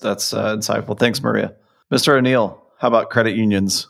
That's 0.00 0.32
uh, 0.32 0.56
insightful. 0.56 0.98
Thanks, 0.98 1.22
Maria. 1.22 1.54
Mr. 1.92 2.16
O'Neill, 2.16 2.62
how 2.78 2.88
about 2.88 3.10
credit 3.10 3.36
unions? 3.36 3.88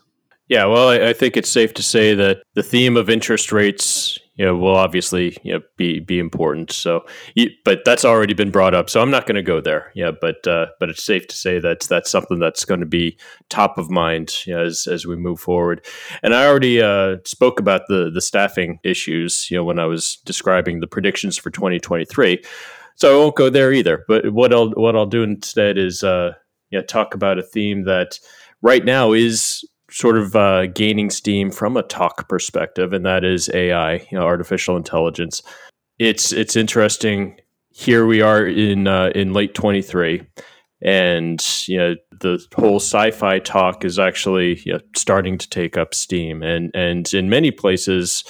Yeah, 0.51 0.65
well, 0.65 0.89
I, 0.89 1.11
I, 1.11 1.13
think 1.13 1.37
it's 1.37 1.49
safe 1.49 1.75
to 1.75 1.83
say 1.83 2.13
that 2.13 2.43
the 2.55 2.63
theme 2.65 2.97
of 2.97 3.09
interest 3.09 3.53
rates, 3.53 4.19
you 4.35 4.45
know, 4.45 4.57
will 4.57 4.75
obviously 4.75 5.39
you 5.45 5.53
know, 5.53 5.61
be 5.77 6.01
be 6.01 6.19
important. 6.19 6.73
So, 6.73 7.07
but 7.65 7.85
that's 7.85 8.05
already 8.05 8.35
been 8.35 8.51
brought 8.51 8.75
up, 8.75 8.91
so 8.91 9.01
I'm 9.01 9.13
not 9.13 9.27
going 9.27 9.37
to 9.37 9.43
go 9.43 9.61
there. 9.61 9.93
Yeah, 9.95 10.11
but 10.11 10.45
uh, 10.49 10.67
but 10.81 10.91
it's 10.91 11.05
safe 11.05 11.29
to 11.29 11.37
say 11.37 11.61
that 11.61 11.83
that's 11.83 12.11
something 12.11 12.41
that's 12.41 12.65
going 12.65 12.81
to 12.81 12.87
be 12.87 13.17
top 13.49 13.79
of 13.79 13.91
mind 13.91 14.45
you 14.45 14.57
know, 14.57 14.65
as 14.65 14.89
as 14.89 15.07
we 15.07 15.15
move 15.15 15.39
forward. 15.39 15.87
And 16.25 16.35
I 16.35 16.49
already 16.49 16.83
uh, 16.83 17.19
spoke 17.25 17.61
about 17.61 17.83
the 17.87 18.11
the 18.13 18.21
staffing 18.21 18.81
issues, 18.83 19.53
you 19.53 19.57
know, 19.57 19.63
when 19.63 19.79
I 19.79 19.87
was 19.87 20.17
describing 20.25 20.81
the 20.81 20.89
predictions 20.89 21.39
for 21.39 21.51
2023. 21.51 22.43
So 22.97 23.15
I 23.15 23.21
won't 23.23 23.37
go 23.37 23.51
there 23.51 23.73
either. 23.73 24.05
But 24.09 24.33
what 24.33 24.53
I'll 24.53 24.71
what 24.71 24.97
I'll 24.97 25.07
do 25.07 25.23
instead 25.23 25.79
is 25.79 26.03
uh, 26.03 26.33
yeah, 26.71 26.83
talk 26.83 27.15
about 27.15 27.39
a 27.39 27.45
theme 27.45 27.85
that 27.85 28.19
right 28.63 28.85
now 28.85 29.13
is 29.13 29.65
sort 29.91 30.17
of 30.17 30.37
uh, 30.37 30.67
gaining 30.67 31.11
steam 31.11 31.51
from 31.51 31.77
a 31.77 31.83
talk 31.83 32.29
perspective, 32.29 32.93
and 32.93 33.05
that 33.05 33.25
is 33.25 33.51
AI, 33.53 33.95
you 33.95 34.19
know, 34.19 34.23
artificial 34.23 34.77
intelligence. 34.77 35.43
It's 35.99 36.33
it's 36.33 36.57
interesting. 36.57 37.41
Here 37.71 38.07
we 38.07 38.21
are 38.21 38.47
in 38.47 38.87
uh, 38.87 39.11
in 39.15 39.33
late 39.33 39.55
twenty 39.55 39.83
three, 39.83 40.27
and 40.83 41.45
you 41.67 41.79
know 41.79 41.95
the 42.21 42.45
whole 42.55 42.77
sci-fi 42.77 43.39
talk 43.39 43.85
is 43.85 43.99
actually 43.99 44.61
you 44.65 44.75
know, 44.75 44.81
starting 44.97 45.39
to 45.39 45.49
take 45.49 45.77
up 45.77 45.95
steam, 45.95 46.43
and 46.43 46.71
and 46.75 47.13
in 47.13 47.29
many 47.29 47.51
places, 47.51 48.25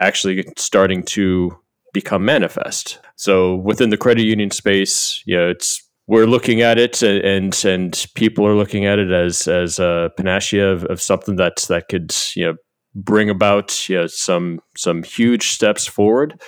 actually 0.00 0.44
starting 0.56 1.02
to 1.02 1.56
become 1.92 2.24
manifest. 2.24 3.00
So 3.16 3.56
within 3.56 3.90
the 3.90 3.96
credit 3.96 4.22
union 4.22 4.50
space, 4.50 5.22
you 5.26 5.36
know, 5.36 5.48
it's 5.48 5.87
we're 6.08 6.26
looking 6.26 6.62
at 6.62 6.78
it 6.78 7.02
and 7.02 7.64
and 7.64 8.06
people 8.14 8.44
are 8.46 8.56
looking 8.56 8.86
at 8.86 8.98
it 8.98 9.12
as 9.12 9.46
as 9.46 9.78
a 9.78 10.10
panacea 10.16 10.72
of, 10.72 10.84
of 10.86 11.00
something 11.00 11.36
that 11.36 11.58
that 11.68 11.88
could 11.88 12.14
you 12.34 12.46
know 12.46 12.54
bring 12.94 13.30
about 13.30 13.88
you 13.88 13.96
know, 13.96 14.06
some 14.06 14.60
some 14.76 15.02
huge 15.02 15.50
steps 15.50 15.86
forward. 15.86 16.40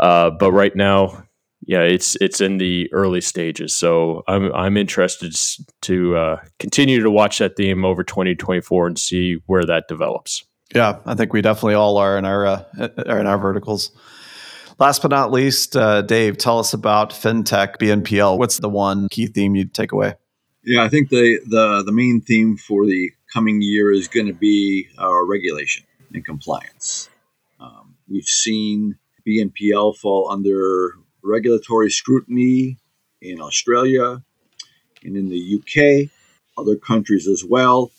Uh, 0.00 0.30
but 0.30 0.52
right 0.52 0.74
now, 0.74 1.24
yeah, 1.66 1.82
it's 1.82 2.16
it's 2.20 2.40
in 2.40 2.58
the 2.58 2.92
early 2.92 3.20
stages. 3.20 3.74
So 3.74 4.22
I'm 4.26 4.52
I'm 4.52 4.76
interested 4.76 5.34
to 5.82 6.16
uh, 6.16 6.40
continue 6.58 7.00
to 7.02 7.10
watch 7.10 7.38
that 7.38 7.56
theme 7.56 7.84
over 7.84 8.02
2024 8.02 8.86
and 8.88 8.98
see 8.98 9.36
where 9.46 9.64
that 9.64 9.88
develops. 9.88 10.44
Yeah, 10.74 10.98
I 11.06 11.14
think 11.14 11.32
we 11.32 11.40
definitely 11.40 11.74
all 11.74 11.98
are 11.98 12.18
in 12.18 12.24
our 12.24 12.46
uh, 12.46 12.64
in 13.06 13.26
our 13.26 13.38
verticals. 13.38 13.92
Last 14.78 15.02
but 15.02 15.10
not 15.10 15.30
least, 15.30 15.76
uh, 15.76 16.02
Dave, 16.02 16.36
tell 16.36 16.58
us 16.58 16.74
about 16.74 17.10
fintech 17.10 17.76
BNPL. 17.78 18.38
What's 18.38 18.58
the 18.58 18.68
one 18.68 19.08
key 19.08 19.26
theme 19.26 19.54
you'd 19.54 19.72
take 19.72 19.92
away? 19.92 20.14
Yeah, 20.64 20.82
I 20.82 20.88
think 20.88 21.10
the 21.10 21.40
the, 21.46 21.82
the 21.84 21.92
main 21.92 22.20
theme 22.20 22.56
for 22.56 22.86
the 22.86 23.10
coming 23.32 23.62
year 23.62 23.92
is 23.92 24.08
going 24.08 24.26
to 24.26 24.32
be 24.32 24.88
regulation 25.26 25.84
and 26.12 26.24
compliance. 26.24 27.10
Um, 27.60 27.96
we've 28.08 28.24
seen 28.24 28.96
BNPL 29.26 29.96
fall 29.96 30.30
under 30.30 30.94
regulatory 31.22 31.90
scrutiny 31.90 32.78
in 33.20 33.40
Australia 33.40 34.22
and 35.02 35.16
in 35.16 35.28
the 35.28 35.58
UK, 35.58 36.10
other 36.58 36.76
countries 36.76 37.26
as 37.28 37.44
well. 37.44 37.90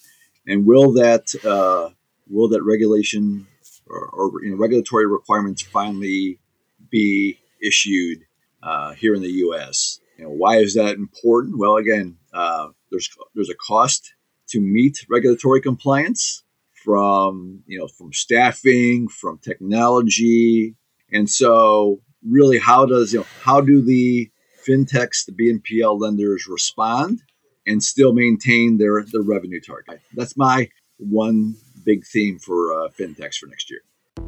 And 0.48 0.66
will 0.66 0.94
that 0.94 1.34
uh, 1.44 1.90
will 2.30 2.50
that 2.50 2.64
regulation 2.64 3.48
or, 3.88 4.08
or 4.08 4.44
you 4.44 4.52
know, 4.52 4.58
regulatory 4.58 5.08
requirements 5.08 5.62
finally 5.62 6.40
be 6.89 7.38
issued 7.62 8.19
uh, 8.63 8.93
here 8.93 9.13
in 9.13 9.21
the 9.21 9.32
U.S. 9.32 10.00
You 10.17 10.26
know, 10.26 10.32
why 10.32 10.58
is 10.58 10.74
that 10.76 10.95
important? 10.95 11.58
Well, 11.58 11.78
again, 11.78 12.17
uh, 12.34 12.69
there's 12.91 13.10
there's 13.34 13.50
a 13.50 13.56
cost 13.56 14.13
to 14.50 14.60
meet 14.60 15.06
regulatory 15.10 15.62
compliance 15.62 16.43
from 16.84 17.63
you 17.67 17.80
know 17.80 17.88
from 17.88 18.13
staffing, 18.13 19.08
from 19.08 19.38
technology, 19.39 20.76
and 21.12 21.30
so 21.30 22.02
really, 22.28 22.58
how 22.58 22.86
does 22.86 23.13
you 23.13 23.19
know 23.19 23.26
how 23.41 23.62
do 23.62 23.82
the 23.82 24.32
fintechs, 24.67 25.26
the 25.26 25.32
BNPL 25.32 26.00
lenders 26.00 26.48
respond 26.48 27.21
and 27.67 27.84
still 27.84 28.13
maintain 28.13 28.78
their 28.78 29.04
their 29.04 29.21
revenue 29.21 29.62
target? 29.62 30.02
That's 30.13 30.38
my 30.38 30.69
one 30.98 31.56
big 31.84 32.06
theme 32.06 32.39
for 32.39 32.74
uh, 32.74 32.89
fintechs 32.89 33.36
for 33.36 33.48
next 33.48 33.69
year. 33.69 33.82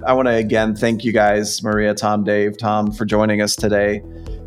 I 0.05 0.13
want 0.13 0.27
to 0.27 0.33
again 0.33 0.75
thank 0.75 1.03
you 1.03 1.11
guys, 1.11 1.63
Maria, 1.63 1.93
Tom, 1.93 2.23
Dave, 2.23 2.57
Tom, 2.57 2.91
for 2.91 3.05
joining 3.05 3.41
us 3.41 3.55
today. 3.55 4.01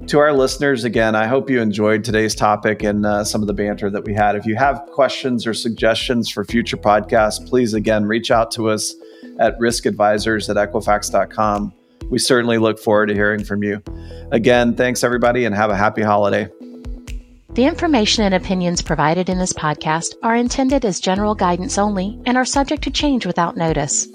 To 0.06 0.18
our 0.18 0.32
listeners, 0.32 0.84
again, 0.84 1.14
I 1.14 1.26
hope 1.26 1.50
you 1.50 1.60
enjoyed 1.60 2.02
today's 2.02 2.34
topic 2.34 2.82
and 2.82 3.04
uh, 3.04 3.24
some 3.24 3.42
of 3.42 3.46
the 3.46 3.52
banter 3.52 3.90
that 3.90 4.04
we 4.04 4.14
had. 4.14 4.36
If 4.36 4.46
you 4.46 4.56
have 4.56 4.80
questions 4.92 5.46
or 5.46 5.54
suggestions 5.54 6.30
for 6.30 6.44
future 6.44 6.76
podcasts, 6.76 7.46
please 7.46 7.74
again 7.74 8.06
reach 8.06 8.30
out 8.30 8.50
to 8.52 8.70
us 8.70 8.94
at 9.38 9.58
riskadvisors 9.58 10.48
at 10.48 10.56
equifax.com. 10.56 11.72
We 12.10 12.18
certainly 12.18 12.58
look 12.58 12.78
forward 12.78 13.06
to 13.06 13.14
hearing 13.14 13.44
from 13.44 13.62
you. 13.62 13.82
Again, 14.32 14.74
thanks 14.74 15.04
everybody 15.04 15.44
and 15.44 15.54
have 15.54 15.70
a 15.70 15.76
happy 15.76 16.02
holiday. 16.02 16.48
The 17.50 17.66
information 17.66 18.24
and 18.24 18.34
opinions 18.34 18.80
provided 18.80 19.28
in 19.28 19.38
this 19.38 19.52
podcast 19.52 20.14
are 20.22 20.36
intended 20.36 20.84
as 20.84 21.00
general 21.00 21.34
guidance 21.34 21.78
only 21.78 22.20
and 22.24 22.36
are 22.36 22.44
subject 22.44 22.82
to 22.84 22.90
change 22.90 23.26
without 23.26 23.56
notice. 23.56 24.08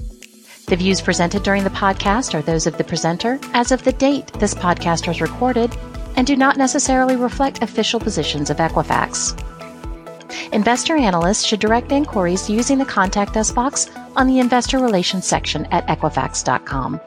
The 0.67 0.75
views 0.75 0.99
presented 0.99 1.43
during 1.43 1.63
the 1.63 1.69
podcast 1.69 2.33
are 2.33 2.41
those 2.41 2.65
of 2.65 2.75
the 2.77 2.83
presenter 2.83 3.39
as 3.53 3.71
of 3.71 3.83
the 3.83 3.93
date 3.93 4.33
this 4.39 4.55
podcast 4.55 5.07
was 5.07 5.21
recorded 5.21 5.75
and 6.15 6.25
do 6.25 6.35
not 6.35 6.57
necessarily 6.57 7.15
reflect 7.15 7.61
official 7.61 7.99
positions 7.99 8.49
of 8.49 8.57
Equifax. 8.57 9.39
Investor 10.51 10.95
analysts 10.95 11.45
should 11.45 11.59
direct 11.59 11.91
inquiries 11.91 12.49
using 12.49 12.79
the 12.79 12.85
Contact 12.85 13.37
Us 13.37 13.51
box 13.51 13.91
on 14.15 14.25
the 14.25 14.39
Investor 14.39 14.79
Relations 14.79 15.25
section 15.25 15.65
at 15.67 15.85
Equifax.com. 15.85 16.99